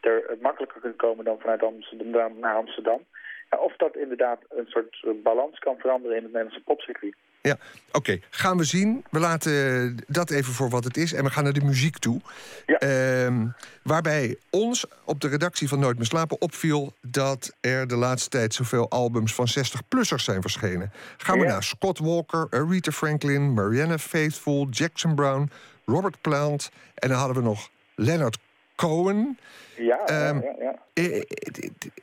[0.01, 3.05] er makkelijker kunt komen dan vanuit Amsterdam naar Amsterdam.
[3.60, 7.16] Of dat inderdaad een soort eh, balans kan veranderen in het Nederlandse popcircuit.
[7.41, 7.58] Ja,
[7.91, 8.20] oké.
[8.30, 9.06] Gaan we zien.
[9.10, 11.14] We laten dat even voor wat het is.
[11.14, 12.20] En we gaan naar de muziek toe.
[12.66, 13.47] Ehm,
[13.84, 16.93] waarbij ons op de redactie van Nooit meer slapen opviel...
[17.02, 20.91] dat er de laatste tijd zoveel albums van 60-plussers zijn verschenen.
[21.18, 21.52] Gaan we Ja.
[21.52, 23.54] naar Scott Walker, Aretha Franklin...
[23.54, 25.49] Marianne Faithfull, Jackson Brown,
[25.86, 26.70] Robert Plant...
[26.95, 28.38] en dan hadden we nog Leonard
[28.76, 29.38] Cohen.
[29.78, 30.76] Ja, Ehm, ja, ja.
[30.93, 31.24] Eh, eh,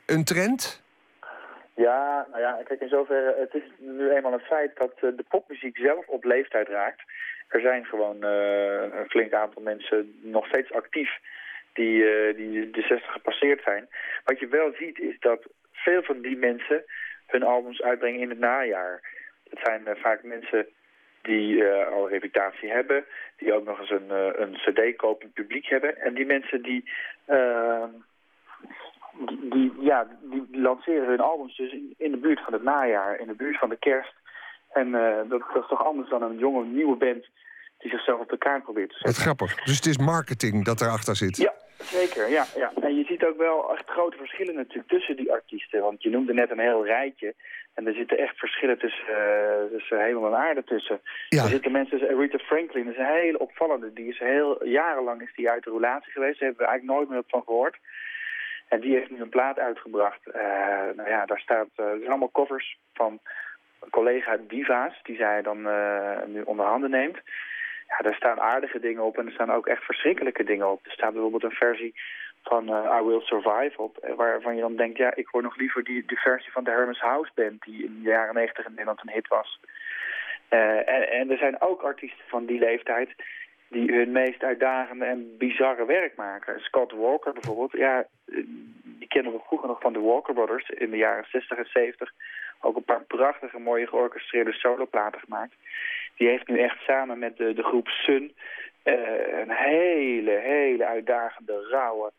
[0.05, 0.81] Een trend?
[1.87, 5.25] Ja, nou ja, kijk, in zoverre, het is nu eenmaal een feit dat eh, de
[5.29, 7.01] popmuziek zelf op leeftijd raakt.
[7.47, 11.09] Er zijn gewoon eh, een flink aantal mensen nog steeds actief
[11.73, 13.87] die, eh, die de 60 gepasseerd zijn.
[14.23, 16.83] Wat je wel ziet is dat veel van die mensen
[17.27, 19.01] hun albums uitbrengen in het najaar.
[19.49, 20.67] Het zijn vaak mensen
[21.21, 23.05] die al reputatie hebben,
[23.37, 24.09] die ook nog eens een,
[24.41, 25.97] een cd-kopend publiek hebben.
[25.97, 26.89] En die mensen die,
[29.27, 33.19] die, die, ja, die lanceren hun albums dus in, in de buurt van het najaar,
[33.19, 34.13] in de buurt van de kerst.
[34.69, 37.25] En eh, dat, dat is toch anders dan een jonge, nieuwe band
[37.77, 39.13] die zichzelf op de kaart probeert te zetten.
[39.13, 39.63] Wat grappig.
[39.63, 41.37] Dus het is marketing dat erachter zit.
[41.37, 41.53] Ja,
[41.83, 42.71] Zeker, ja, ja.
[42.81, 45.81] En je ziet ook wel echt grote verschillen natuurlijk tussen die artiesten.
[45.81, 47.35] Want je noemde net een heel rijtje.
[47.73, 51.01] En er zitten echt verschillen tussen, eh, tussen hemel en aarde tussen.
[51.29, 51.43] Ja.
[51.43, 53.93] Er zitten mensen, Aretha Franklin is een hele opvallende.
[53.93, 56.39] Die is heel, jarenlang is die uit de roulatie geweest.
[56.39, 57.77] Daar hebben we eigenlijk nooit meer van gehoord.
[58.69, 60.27] En die heeft nu een plaat uitgebracht.
[60.27, 60.41] Eh,
[60.95, 63.19] nou ja, daar staat, eh, er zijn allemaal covers van
[63.89, 67.17] collega Diva's, die zij dan eh, nu onder handen neemt.
[67.87, 70.85] Ja, daar staan aardige dingen op en er staan ook echt verschrikkelijke dingen op.
[70.85, 71.93] Er staat bijvoorbeeld een versie
[72.43, 76.03] van I Will Survive op, waarvan je dan denkt, ja, ik hoor nog liever die,
[76.05, 79.13] die versie van de Hermes House Band, die in de jaren negentig in Nederland een
[79.13, 79.59] hit was.
[80.49, 83.09] En, en er zijn ook artiesten van die leeftijd
[83.69, 86.59] die hun meest uitdagende en bizarre werk maken.
[86.59, 88.43] Scott Walker bijvoorbeeld, ja, eh,
[88.83, 92.11] die kennen we vroeger nog van de Walker Brothers in de jaren 60 en 70.
[92.61, 95.53] Ook een paar prachtige, mooie georchestreerde soloplaten gemaakt.
[96.17, 98.33] Die heeft nu echt samen met de, de groep Sun
[98.83, 102.11] eh, een hele, hele uitdagende, rauwe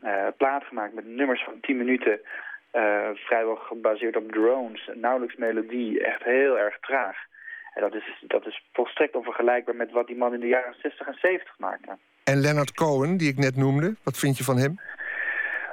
[0.00, 2.20] eh, plaat gemaakt met nummers van 10 minuten.
[3.14, 7.16] vrijwel gebaseerd op drones, nauwelijks melodie, echt heel erg traag.
[7.74, 11.06] En dat is, dat is volstrekt onvergelijkbaar met wat die man in de jaren 60
[11.06, 11.96] en 70 maakte.
[12.24, 14.80] En Leonard Cohen, die ik net noemde, wat vind je van hem?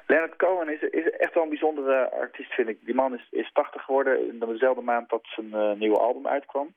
[0.08, 2.78] Leonard Cohen is, is echt wel een bijzondere artiest, vind ik.
[2.86, 6.74] Die man is, is 80 geworden in dezelfde maand dat zijn eh, nieuwe album uitkwam.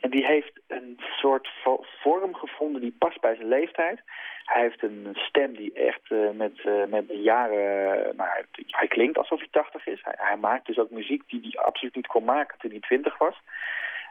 [0.00, 4.00] En die heeft een soort vo- vorm gevonden die past bij zijn leeftijd.
[4.44, 8.16] Hij heeft een stem die echt eh, met, eh, met de jaren...
[8.16, 10.00] nou, hij, hij klinkt alsof hij 80 is.
[10.02, 13.18] Hij, hij maakt dus ook muziek die hij absoluut niet kon maken toen hij 20
[13.18, 13.40] was.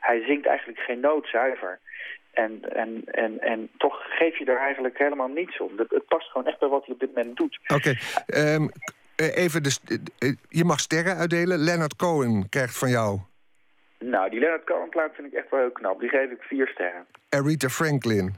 [0.08, 1.80] Hij zingt eigenlijk geen noot zuiver.
[2.32, 5.78] En, en, en, en toch geef je er eigenlijk helemaal niets om.
[5.78, 7.60] Het, het past gewoon echt bij wat hij op dit moment doet.
[7.68, 7.94] Oké,
[8.26, 8.68] ehm,
[9.16, 11.58] eh, even de, st- eh, je mag sterren uitdelen.
[11.60, 13.20] Leonard Cohen krijgt van jou
[14.00, 16.00] Nou, die Leonard Cohen plaat vind ik echt wel heel knap.
[16.00, 17.06] Die geef ik vier sterren.
[17.30, 18.36] Aretha Franklin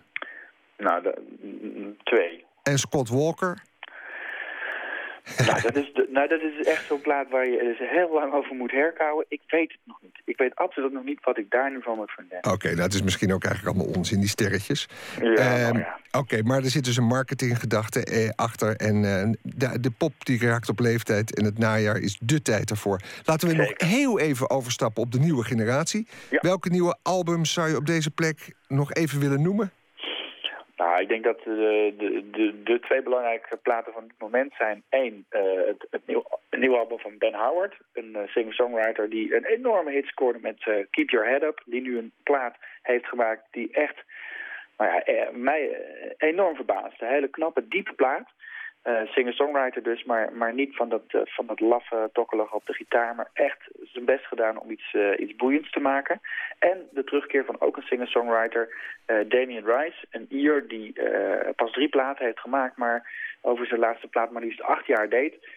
[0.77, 2.45] Nou, de, mm, twee.
[2.63, 3.61] en Scott Walker.
[5.47, 8.33] nou, dat is, de- nou, dat is echt zo'n plaat waar je dus heel lang
[8.33, 9.25] over moet herkauwen.
[9.27, 10.21] Ik weet het nog niet.
[10.25, 12.37] Ik weet absoluut nog niet wat ik daar nu van moet vinden.
[12.53, 14.87] Oké, nou, het is misschien ook eigenlijk allemaal onzin, die sterretjes.
[15.21, 15.97] Ja, Ehm, nou ja.
[16.11, 18.75] Oké, maar er zit dus een marketinggedachte eh, achter.
[18.75, 22.69] En eh, de, de pop die raakt op leeftijd en het najaar is dé tijd
[22.69, 22.99] ervoor.
[23.23, 26.07] Laten we nog heel even overstappen op de nieuwe generatie.
[26.29, 29.71] Welke nieuwe albums zou je op deze plek nog even willen noemen?
[30.79, 34.83] Nou, ik denk dat de, de, de, de twee belangrijke platen van dit moment zijn...
[34.89, 37.77] één, eh, het, het, nieuw, het nieuwe album van Ben Howard.
[37.93, 41.61] Een eh, singer-songwriter die een enorme hit scoorde met eh, Keep Your Head Up.
[41.65, 44.03] Die nu een plaat heeft gemaakt die echt
[44.79, 47.05] nou ja, eh, mij eh, enorm verbaasde.
[47.05, 48.29] Een hele knappe, diepe plaat.
[48.89, 52.73] Eh, singer-songwriter dus, maar, maar niet van dat, eh, van dat laffe tokkelige op de
[52.73, 53.15] gitaar...
[53.15, 56.21] maar echt zijn best gedaan om iets, eh, iets boeiends te maken.
[56.59, 58.69] En de terugkeer van ook een singer-songwriter,
[59.05, 60.05] Damien Rice.
[60.11, 60.93] Een Ier die
[61.55, 62.77] pas drie platen heeft gemaakt...
[62.77, 63.11] maar
[63.41, 65.47] over zijn laatste plaat maar liefst acht jaar deed.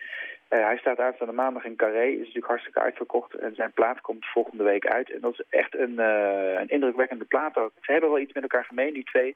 [0.49, 3.35] Hij staat aanstaande maandag in Carré, is natuurlijk hartstikke uitverkocht.
[3.35, 5.11] En zijn plaat komt volgende week uit.
[5.11, 7.73] En dat is echt een, een indrukwekkende plaat ook.
[7.81, 9.35] Ze hebben wel iets met elkaar gemeen, die twee.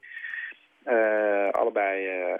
[0.87, 2.39] Eh, allebei eh, eh,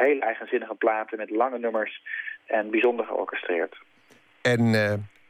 [0.00, 2.02] heel eigenzinnige platen met lange nummers
[2.46, 3.76] en bijzonder georchestreerd.
[4.42, 4.74] En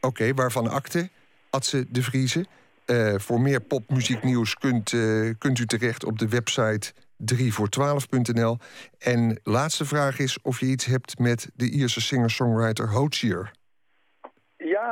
[0.01, 1.09] oké, waarvan akte?
[1.49, 2.47] Atze de Vriezen.
[3.15, 4.89] Voor meer popmuzieknieuws kunt,
[5.37, 6.93] kunt u terecht op de website
[7.35, 8.57] 3voor12.nl.
[8.99, 13.51] En laatste vraag is of je iets hebt met de Ierse singer-songwriter Hozier.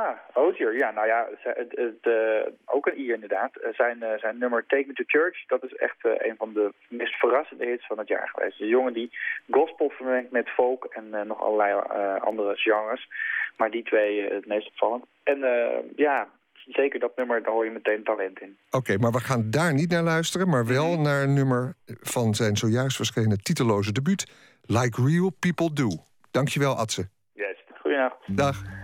[0.02, 0.76] Ja, Ozier.
[0.76, 3.56] Ja, nou ja, het, het, eh, ook een I inderdaad.
[3.56, 6.72] Eh, Zijn, eh, zijn nummer Take Me to Church, dat is echt een van de
[6.88, 8.60] meest verrassende hits van het jaar geweest.
[8.60, 9.10] Een jongen die
[9.50, 11.72] gospel vermengt met folk en nog allerlei
[12.20, 13.08] andere genres.
[13.56, 15.04] Maar die twee het meest opvallend.
[15.22, 15.38] En
[15.96, 16.28] ja,
[16.66, 18.56] zeker dat nummer, daar hoor je meteen talent in.
[18.70, 22.56] Oké, maar we gaan daar niet naar luisteren, maar wel naar een nummer van zijn
[22.56, 24.32] zojuist verschenen titeloze debuut,
[24.66, 25.88] Like Real People Do.
[26.30, 27.08] Dankjewel, Atze.
[27.32, 28.36] Yes, goeienacht.
[28.36, 28.81] Dag.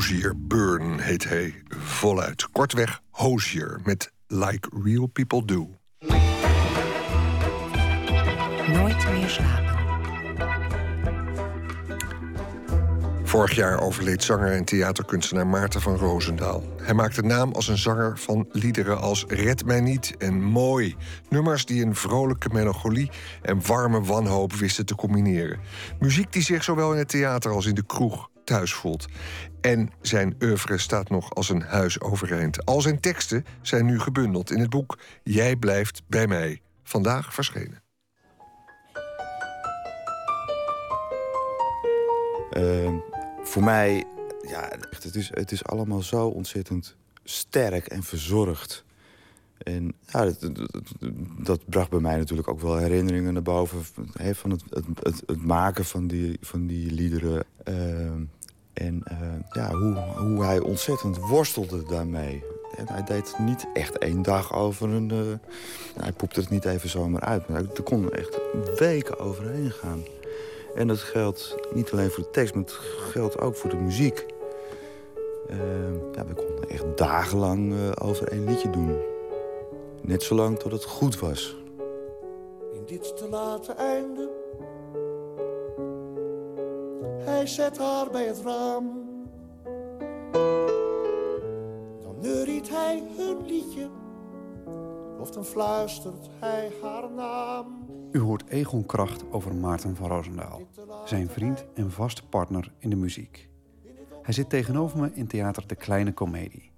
[0.00, 2.48] Andrew Hozier Byrne heet hij voluit.
[2.52, 5.68] Kortweg Hozier met Like Real People Do.
[8.72, 9.78] Nooit meer slapen.
[13.24, 16.62] Vorig jaar overleed zanger en theaterkunstenaar Maarten van Roosendaal.
[16.82, 20.96] Hij maakte naam als een zanger van liederen als Red mij niet en Mooi.
[21.28, 23.10] Nummers die een vrolijke melancholie
[23.42, 25.60] en warme wanhoop wisten te combineren.
[25.98, 29.06] Muziek die zich zowel in het theater als in de kroeg thuis voelt.
[29.60, 32.64] En zijn oeuvre staat nog als een huis overeind.
[32.64, 36.60] Al zijn teksten zijn nu gebundeld in het boek Jij blijft bij mij.
[36.82, 37.82] Vandaag verschenen.
[42.56, 42.94] Uh,
[43.42, 44.04] voor mij,
[44.48, 48.84] ja, het, is, het is allemaal zo ontzettend sterk en verzorgd.
[49.62, 50.50] En ja, dat,
[51.38, 53.84] dat, bracht bij mij natuurlijk ook wel herinneringen naar boven...
[54.32, 57.44] Van het, het, het, maken van die, van die liederen.
[57.68, 57.74] Uh,
[58.72, 59.18] en uh,
[59.50, 62.44] ja, hoe, hoe hij ontzettend worstelde daarmee.
[62.76, 65.12] En hij deed niet echt één dag over een...
[65.12, 65.20] Uh,
[66.02, 67.48] hij poepte het niet even zomaar uit.
[67.48, 68.38] Maar er kon echt
[68.78, 70.02] weken overheen gaan.
[70.74, 72.78] En dat geldt niet alleen voor de tekst, maar het
[73.10, 74.26] geldt ook voor de muziek.
[76.12, 78.96] Ja, we konden echt dagenlang over één liedje doen.
[80.02, 81.56] Net zolang tot het goed was.
[82.72, 84.30] In dit te late einde.
[87.24, 89.08] Hij zet haar bij het raam.
[92.00, 93.88] Dan neuriet hij hun liedje.
[95.20, 97.88] Of dan fluistert hij haar naam.
[98.12, 100.60] U hoort Egon Kracht over Maarten van Roosendaal.
[101.04, 103.48] Zijn vriend en vaste partner in de muziek.
[104.22, 106.72] Hij zit tegenover me in theater De Kleine Comedie.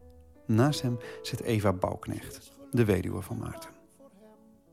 [0.46, 3.70] Naast hem zit Eva Bouwknecht, de weduwe van Maarten.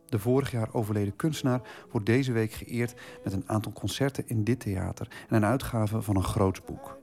[0.05, 1.61] De vorig jaar overleden kunstenaar
[1.91, 2.93] wordt deze week geëerd
[3.23, 6.97] met een aantal concerten in dit theater en een uitgave van een groots boek.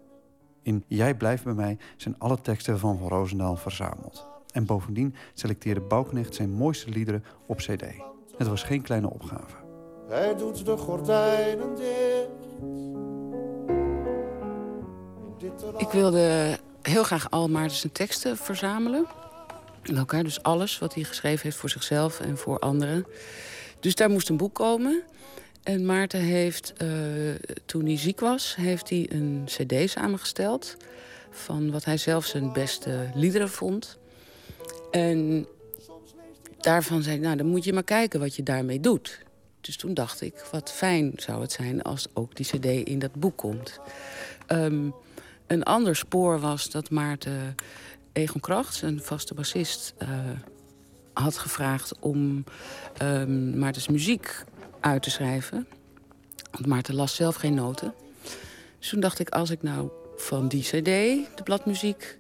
[0.62, 4.26] In Jij blijft bij mij zijn alle teksten van Van Roosendaal verzameld.
[4.52, 7.84] En bovendien selecteerde Bouwknecht zijn mooiste liederen op cd.
[8.36, 9.56] Het was geen kleine opgave.
[10.08, 12.34] Hij doet de gordijnen dicht.
[15.76, 19.06] Ik wilde heel graag al Maarten zijn teksten verzamelen.
[19.94, 23.06] Elkaar, dus alles wat hij geschreven heeft voor zichzelf en voor anderen.
[23.80, 25.02] Dus daar moest een boek komen.
[25.62, 26.88] En Maarten heeft, uh,
[27.66, 30.76] toen hij ziek was, heeft hij een cd samengesteld...
[31.30, 33.98] van wat hij zelf zijn beste liederen vond.
[34.90, 35.46] En
[36.60, 39.24] daarvan zei ik, nou, dan moet je maar kijken wat je daarmee doet.
[39.60, 43.14] Dus toen dacht ik, wat fijn zou het zijn als ook die cd in dat
[43.14, 43.80] boek komt.
[44.48, 44.94] Um,
[45.46, 47.54] een ander spoor was dat Maarten
[48.16, 49.94] Egon Kracht, zijn vaste bassist...
[50.02, 50.08] Uh,
[51.12, 52.44] had gevraagd om
[53.02, 54.44] um, Maartens muziek
[54.80, 55.66] uit te schrijven.
[56.50, 57.94] Want Maarten las zelf geen noten.
[58.78, 62.18] Dus toen dacht ik, als ik nou van die cd de bladmuziek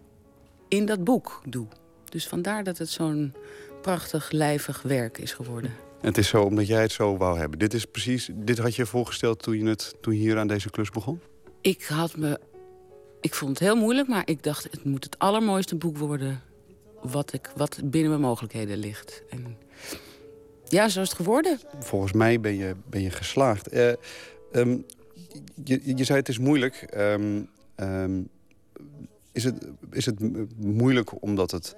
[0.68, 1.66] in dat boek doe.
[2.04, 3.34] Dus vandaar dat het zo'n
[3.82, 5.74] prachtig, lijvig werk is geworden.
[6.00, 7.58] Het is zo omdat jij het zo wou hebben.
[7.58, 10.70] Dit is precies, dit had je voorgesteld toen je, het, toen je hier aan deze
[10.70, 11.20] klus begon?
[11.60, 12.40] Ik had me...
[13.26, 14.62] Ik vond het heel moeilijk, maar ik dacht...
[14.70, 16.42] het moet het allermooiste boek worden
[17.02, 19.22] wat, ik, wat binnen mijn mogelijkheden ligt.
[19.30, 19.56] En
[20.64, 21.58] ja, zo is het geworden.
[21.78, 23.74] Volgens mij ben je, ben je geslaagd.
[23.74, 23.92] Uh,
[24.52, 24.84] um,
[25.64, 26.94] je, je zei het is moeilijk.
[26.96, 28.28] Um, um,
[29.32, 30.20] is, het, is het
[30.56, 31.76] moeilijk omdat het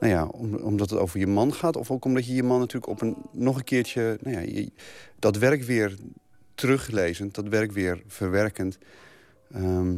[0.00, 1.76] nou ja, om, omdat het over je man gaat?
[1.76, 4.18] Of ook omdat je je man natuurlijk op een, nog een keertje...
[4.22, 4.68] Nou ja,
[5.18, 5.96] dat werk weer
[6.54, 8.78] teruglezend, dat werk weer verwerkend...
[9.52, 9.94] ehm,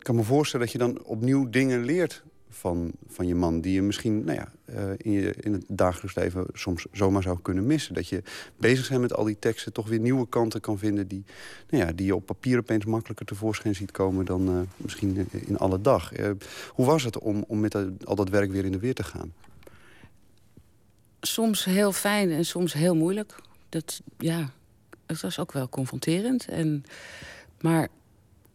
[0.00, 3.60] ik kan me voorstellen dat je dan opnieuw dingen leert van, van je man...
[3.60, 7.38] die je misschien nou ja, eh, in, je, in het dagelijks leven soms zomaar zou
[7.42, 7.94] kunnen missen.
[7.94, 8.22] Dat je
[8.56, 11.08] bezig zijn met al die teksten toch weer nieuwe kanten kan vinden...
[11.08, 11.24] die,
[11.70, 14.24] nou ja, die je op papier opeens makkelijker tevoorschijn ziet komen...
[14.24, 16.12] dan eh, misschien in alle dag.
[16.12, 16.30] Eh,
[16.68, 19.32] hoe was het om, om met al dat werk weer in de weer te gaan?
[21.20, 23.34] soms heel fijn en soms heel moeilijk.
[23.68, 24.50] Dat, ja,
[25.06, 26.48] het was ook wel confronterend.
[26.48, 26.84] En,
[27.60, 27.88] maar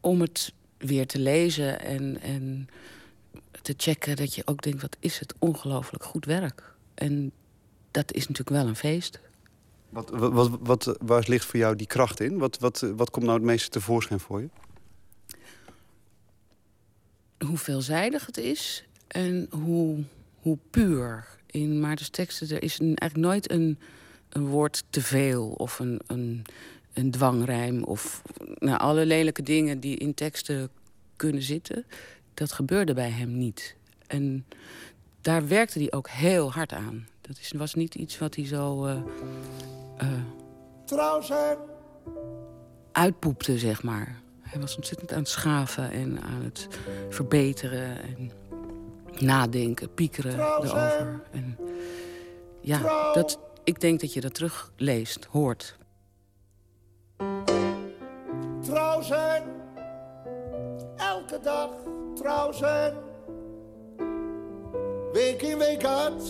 [0.01, 2.69] om het weer te lezen en, en
[3.61, 4.15] te checken...
[4.15, 6.73] dat je ook denkt, wat is het ongelooflijk goed werk.
[6.93, 7.31] En
[7.91, 9.19] dat is natuurlijk wel een feest.
[9.89, 12.37] Wat, wat, wat, waar ligt voor jou die kracht in?
[12.37, 14.49] Wat, wat, wat komt nou het meeste tevoorschijn voor je?
[17.45, 20.03] hoe veelzijdig het is en hoe,
[20.35, 21.27] hoe puur.
[21.45, 23.79] In Maarten's teksten er is een, eigenlijk nooit een,
[24.29, 26.41] een woord te veel of een, een,
[26.95, 28.21] een dwangrijm of
[28.59, 30.69] nou, alle lelijke dingen die in teksten
[31.15, 31.85] kunnen zitten.
[32.33, 33.75] Dat gebeurde bij hem niet.
[34.07, 34.45] En
[35.21, 37.07] daar werkte hij ook heel hard aan.
[37.21, 38.87] Dat is, was niet iets wat hij zo
[40.85, 41.57] Trouw zijn.
[42.91, 44.21] uitpoepte, zeg maar.
[44.41, 46.67] Hij was ontzettend aan het schaven en aan het
[47.09, 48.31] verbeteren en
[49.19, 50.91] nadenken, piekeren Trouw zijn.
[50.91, 51.21] erover.
[51.31, 51.57] En
[52.61, 55.77] ja, dat, ik denk dat je dat terugleest, hoort.
[58.61, 59.43] Trouw zijn.
[60.95, 61.69] Elke dag
[62.15, 62.93] trouw zijn.
[65.11, 66.23] Week in week uit.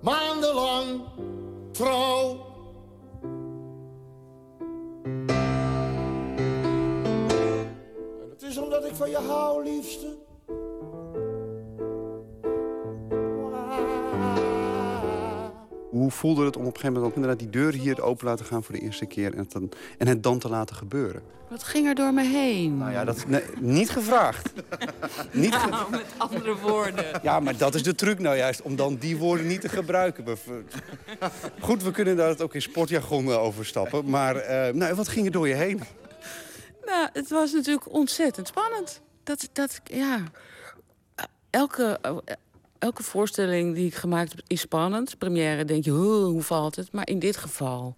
[0.00, 1.00] Maandenlang
[1.72, 2.50] trouw.
[8.20, 10.16] En het is omdat ik van je hou, liefste.
[15.92, 18.44] Hoe voelde het om op een gegeven moment ook inderdaad die deur hier open laten
[18.46, 21.22] gaan voor de eerste keer en het dan, en het dan te laten gebeuren?
[21.48, 22.76] Wat ging er door me heen?
[22.78, 24.52] Nou ja, dat nee, niet gevraagd.
[25.32, 27.04] niet ge- Nou, met andere woorden.
[27.22, 30.24] ja, maar dat is de truc nou juist, om dan die woorden niet te gebruiken.
[31.60, 34.10] Goed, we kunnen daar ook in sportjargon eh, overstappen.
[34.10, 35.82] Maar eh, nou, wat ging er door je heen?
[36.84, 39.00] Nou, het was natuurlijk ontzettend spannend.
[39.22, 40.18] Dat, dat, ja.
[41.50, 41.98] Elke,
[42.82, 45.18] elke voorstelling die ik gemaakt heb is spannend.
[45.18, 46.92] Première denk je, "Oh, hoe valt het?
[46.92, 47.96] Maar in dit geval,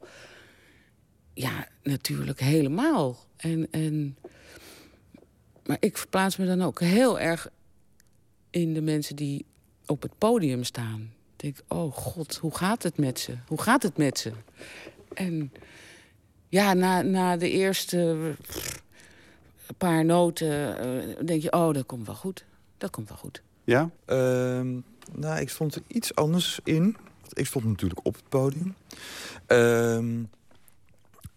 [1.35, 3.17] ja, natuurlijk helemaal.
[3.37, 4.17] En, en,
[5.67, 7.49] maar ik verplaats me dan ook heel erg
[8.51, 9.45] in de mensen die
[9.87, 11.13] op het podium staan.
[11.37, 13.35] Denk, oh god, hoe gaat het met ze?
[13.47, 14.33] Hoe gaat het met ze?
[15.15, 15.53] En
[16.49, 18.35] ja, na, na de eerste
[19.79, 22.45] paar noten eh, denk je, oh, dat komt wel goed.
[22.79, 23.43] Dat komt wel goed.
[23.65, 23.91] Ja?
[24.05, 24.81] Ehm,
[25.13, 26.97] nou, ik stond er iets anders in.
[27.33, 28.75] Ik stond natuurlijk op het podium.
[29.47, 30.25] Ehm,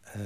[0.02, 0.22] eh,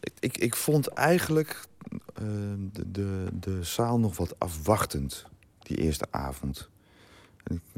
[0.00, 1.66] ik, ik, ik vond eigenlijk
[2.14, 2.24] eh,
[2.72, 5.26] de, de, de zaal nog wat afwachtend
[5.58, 6.68] die eerste avond.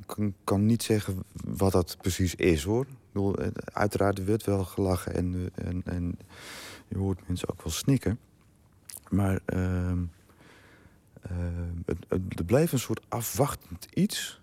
[0.07, 2.83] Ik kan, niet zeggen wat dat precies is, hoor.
[2.83, 6.19] Ik bedoel, eh, uiteraard er werd wel gelachen en, eh, en, en
[6.89, 8.19] je hoort mensen ook wel snikken.
[9.09, 10.03] Maar ehm,
[11.21, 11.37] eh,
[11.85, 12.07] het,
[12.39, 14.41] er bleef een soort afwachtend iets.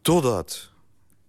[0.00, 0.70] Totdat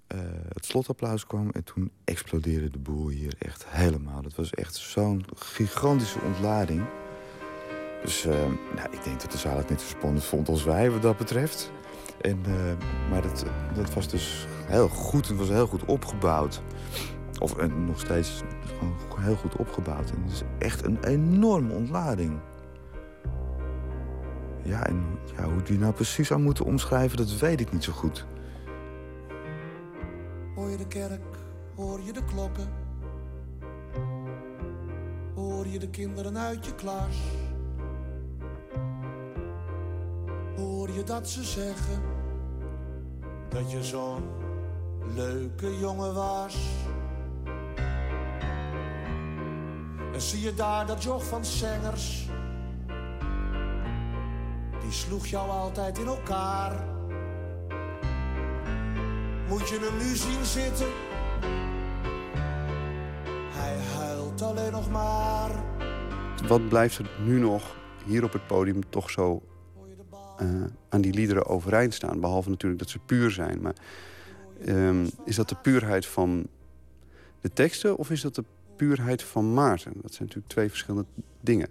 [0.08, 0.20] eh,
[0.54, 4.24] het slotapplaus kwam en toen explodeerde de boel hier echt helemaal.
[4.24, 6.86] Het was echt zo'n gigantische ontlading.
[8.04, 8.36] Dus eh,
[8.76, 11.18] nou, ik denk dat de zaal het net zo spannend vond als wij wat dat
[11.18, 11.72] betreft.
[12.22, 13.46] En, eh, maar dat,
[13.76, 15.28] dat was dus heel goed.
[15.28, 16.62] Het was heel goed opgebouwd.
[17.40, 18.42] Of eh, nog steeds
[19.10, 20.10] gewoon heel goed opgebouwd.
[20.10, 22.40] En het is echt een enorme ontlading.
[24.64, 27.92] Ja, en ja, hoe die nou precies zou moeten omschrijven, dat weet ik niet zo
[27.92, 28.26] goed.
[30.56, 31.36] Hoor je de kerk,
[31.76, 32.68] hoor je de klokken?
[35.36, 37.18] Hoor je de kinderen uit je klas?
[40.56, 42.02] Hoor je dat ze zeggen
[43.50, 44.24] dat je zo'n
[45.16, 46.58] leuke jongen was?
[50.14, 52.30] En zie je daar dat joch van zengers?
[54.84, 56.86] Die sloeg jou altijd in elkaar.
[59.48, 60.88] Moet je hem nu zien zitten?
[63.52, 65.52] Hij huilt alleen nog maar.
[66.48, 69.42] Wat blijft er nu nog hier op het podium toch zo
[70.38, 70.48] eh,
[70.90, 72.20] aan die liederen overeind staan?
[72.20, 73.62] Behalve natuurlijk dat ze puur zijn.
[73.62, 73.76] Maar
[74.66, 76.48] ehm, is dat de puurheid van
[77.42, 78.44] de teksten of is dat de
[78.76, 79.94] puurheid van Maarten?
[80.02, 81.06] Dat zijn natuurlijk twee verschillende
[81.42, 81.68] dingen.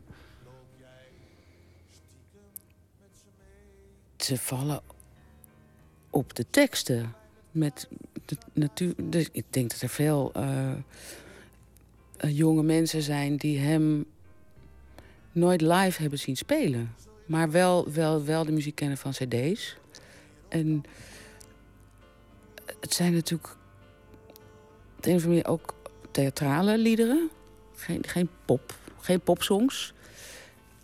[4.24, 4.80] Ze vallen
[6.10, 7.14] op de teksten.
[7.50, 7.88] Met
[8.52, 8.94] natuur.
[8.96, 10.70] Dus ik denk dat er veel eh,
[12.16, 14.04] eh, jonge mensen zijn die hem
[15.32, 16.94] nooit live hebben zien spelen.
[17.26, 19.76] Maar wel, wel, wel de muziek kennen van cd's.
[20.48, 20.82] En
[22.80, 23.56] het zijn natuurlijk
[24.96, 25.74] op de een of andere ook
[26.10, 27.30] theatrale liederen.
[27.74, 29.94] Geen, geen pop, geen popsongs.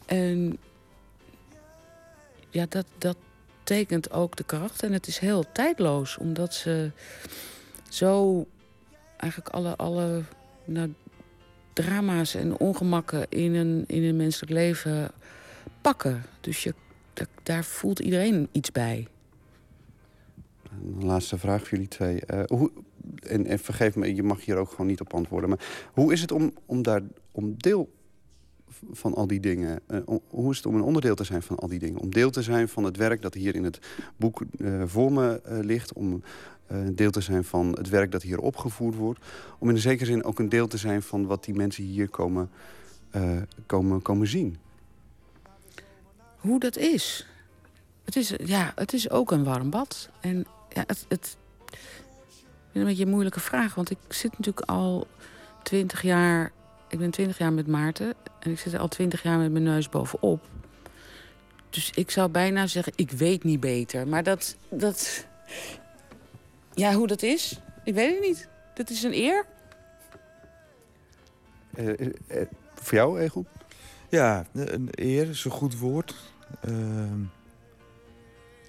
[0.06, 0.58] En
[2.50, 3.16] ja, dat, dat
[3.68, 4.82] tekent ook de kracht.
[4.82, 6.90] En het is heel tijdloos, omdat ze
[7.88, 8.46] zo
[9.16, 10.22] eigenlijk alle, alle
[10.64, 10.92] nou,
[11.72, 15.10] drama's en ongemakken in een, in een menselijk leven
[15.80, 16.22] pakken.
[16.40, 16.74] Dus je,
[17.12, 19.06] da- daar voelt iedereen iets bij.
[20.70, 22.20] Een laatste vraag voor jullie twee.
[22.20, 22.70] Eh, hoe,
[23.22, 25.48] en, en vergeef me, je mag hier ook gewoon niet op antwoorden.
[25.48, 25.60] Maar
[25.92, 27.90] hoe is het om, om daar om deel
[28.92, 29.80] van al die dingen...
[29.86, 32.00] eh, hoe is het om een onderdeel te zijn van al die dingen?
[32.00, 33.78] Om deel te zijn van het werk dat hier in het
[34.16, 35.92] boek eh, voor me eh, ligt.
[35.92, 36.22] Om
[36.92, 39.20] deel te zijn van het werk dat hier opgevoerd wordt.
[39.58, 42.08] Om in een zekere zin ook een deel te zijn van wat die mensen hier
[42.08, 42.50] komen,
[43.66, 44.56] komen, komen zien.
[46.36, 47.26] Hoe dat is.
[48.04, 50.08] Het is, ja, het is ook een warm bad.
[50.20, 51.36] En ja, het, het
[52.72, 53.74] een beetje een moeilijke vraag.
[53.74, 55.06] Want ik zit natuurlijk al
[55.62, 56.52] twintig jaar...
[56.88, 58.14] Ik ben twintig jaar met Maarten.
[58.40, 60.46] En ik zit er al twintig jaar met mijn neus bovenop.
[61.70, 64.08] Dus ik zou bijna zeggen, ik weet niet beter.
[64.08, 64.56] Maar dat...
[64.68, 65.26] dat
[66.74, 68.48] ja, hoe dat is, ik weet het niet.
[68.74, 69.46] Dat is een eer.
[71.74, 73.46] Eh, eh, eh, voor jou, Egon?
[74.08, 76.14] Ja, een eer is een goed woord.
[76.60, 77.22] Ehm,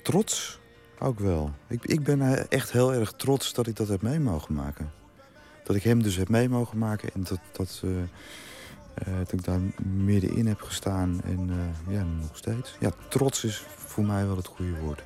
[0.04, 0.60] trots
[1.00, 1.52] ook wel.
[1.68, 4.92] Ik, ik ben echt heel erg trots dat ik dat heb mee mogen maken.
[5.70, 8.02] Dat ik hem dus heb mee mogen maken en dat, dat, eh,
[8.94, 11.22] eh, dat ik daar middenin heb gestaan.
[11.24, 12.76] En eh, ja, nog steeds.
[12.80, 15.02] Ja, trots is voor mij wel het goede woord.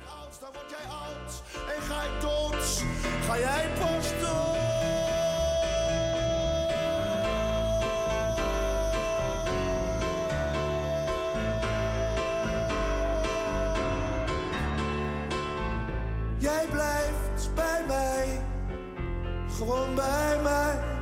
[19.54, 20.92] Gewoon bij mij.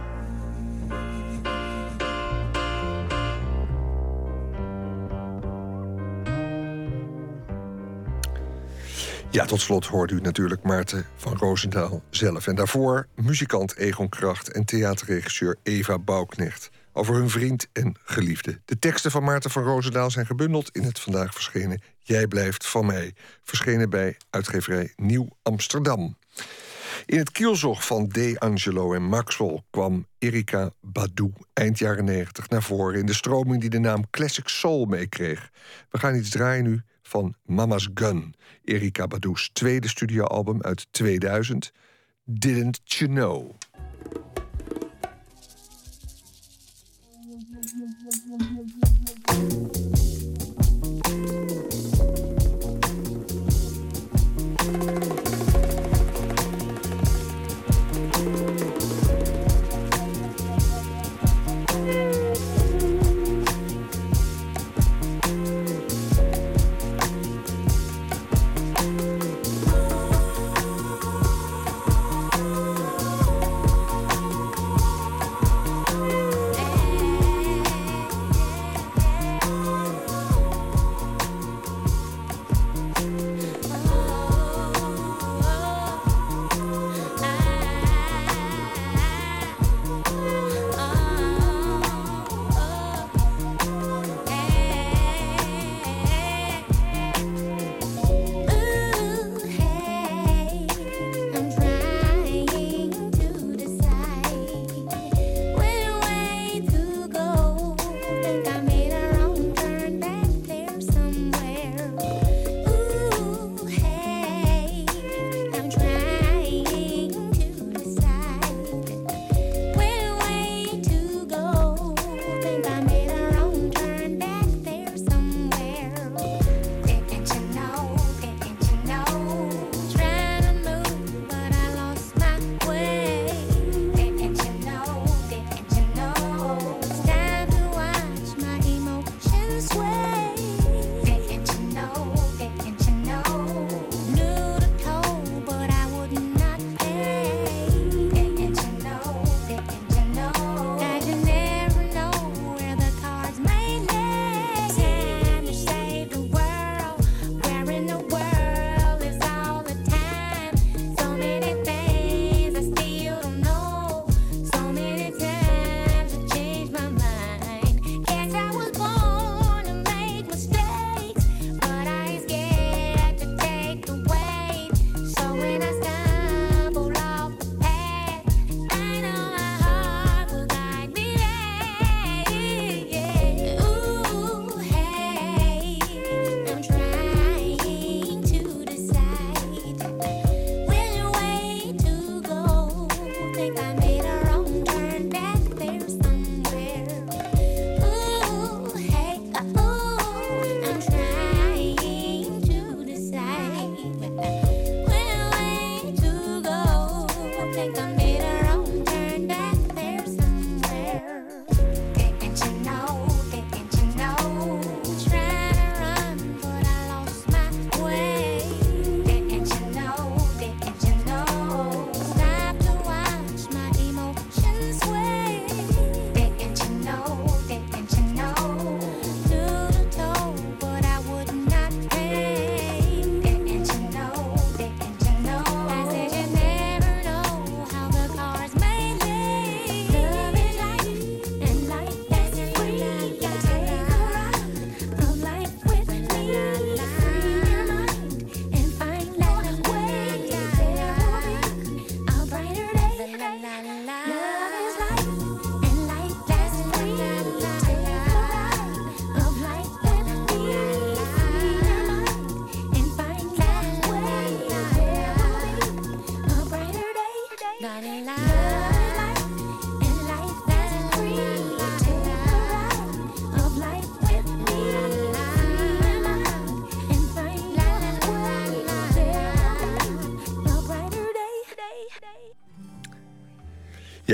[9.31, 12.47] Ja, tot slot hoorde u natuurlijk Maarten van Roosendaal zelf.
[12.47, 16.71] En daarvoor muzikant Egon Kracht en theaterregisseur Eva Bouwknecht.
[16.93, 18.61] Over hun vriend en geliefde.
[18.65, 22.87] De teksten van Maarten van Roosendaal zijn gebundeld in het vandaag verschenen Jij blijft van
[22.87, 23.15] mij.
[23.43, 26.17] Verschenen bij uitgeverij Nieuw Amsterdam.
[27.07, 32.63] In het kielzog van De Angelo en Maxwell kwam Erika Badu eind jaren 90 naar
[32.63, 35.51] voren in de stroming die de naam Classic Soul meekreeg.
[35.91, 38.35] We gaan iets draaien nu van Mama's Gun,
[38.65, 41.73] Erika Badu's tweede studioalbum uit 2000,
[42.25, 43.55] Didn't You Know.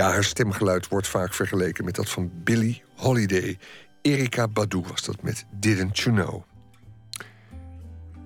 [0.09, 3.59] Haar stemgeluid wordt vaak vergeleken met dat van Billie Holiday.
[4.03, 6.43] Erika Badu was dat met Didn't You Know.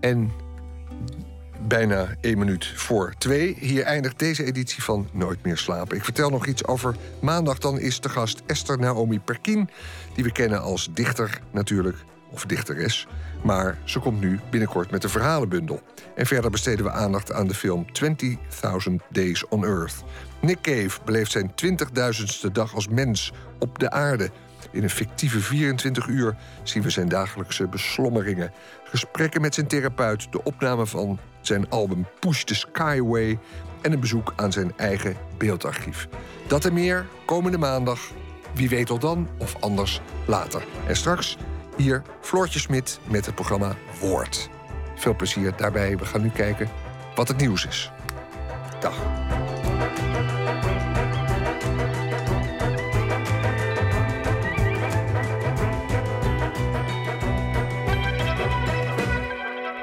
[0.00, 0.30] En
[1.66, 3.56] bijna één minuut voor twee.
[3.58, 5.96] Hier eindigt deze editie van Nooit meer slapen.
[5.96, 7.58] Ik vertel nog iets over maandag.
[7.58, 9.68] Dan is de gast Esther Naomi Perkin...
[10.14, 11.96] die we kennen als dichter natuurlijk,
[12.30, 13.06] of dichteres.
[13.44, 15.80] Maar ze komt nu binnenkort met een verhalenbundel.
[16.14, 17.86] En verder besteden we aandacht aan de film
[18.88, 20.04] 20.000 Days on Earth.
[20.42, 24.30] Nick Cave beleeft zijn 20.000ste dag als mens op de aarde...
[24.70, 28.52] In een fictieve 24 uur zien we zijn dagelijkse beslommeringen,
[28.84, 33.38] gesprekken met zijn therapeut, de opname van zijn album Push the Skyway
[33.80, 36.08] en een bezoek aan zijn eigen beeldarchief.
[36.46, 38.00] Dat en meer komende maandag.
[38.54, 40.64] Wie weet al dan of anders later.
[40.86, 41.36] En straks
[41.76, 44.50] hier Floortje Smit met het programma Woord.
[44.94, 45.96] Veel plezier daarbij.
[45.96, 46.68] We gaan nu kijken
[47.14, 47.90] wat het nieuws is.
[48.80, 48.94] Dag.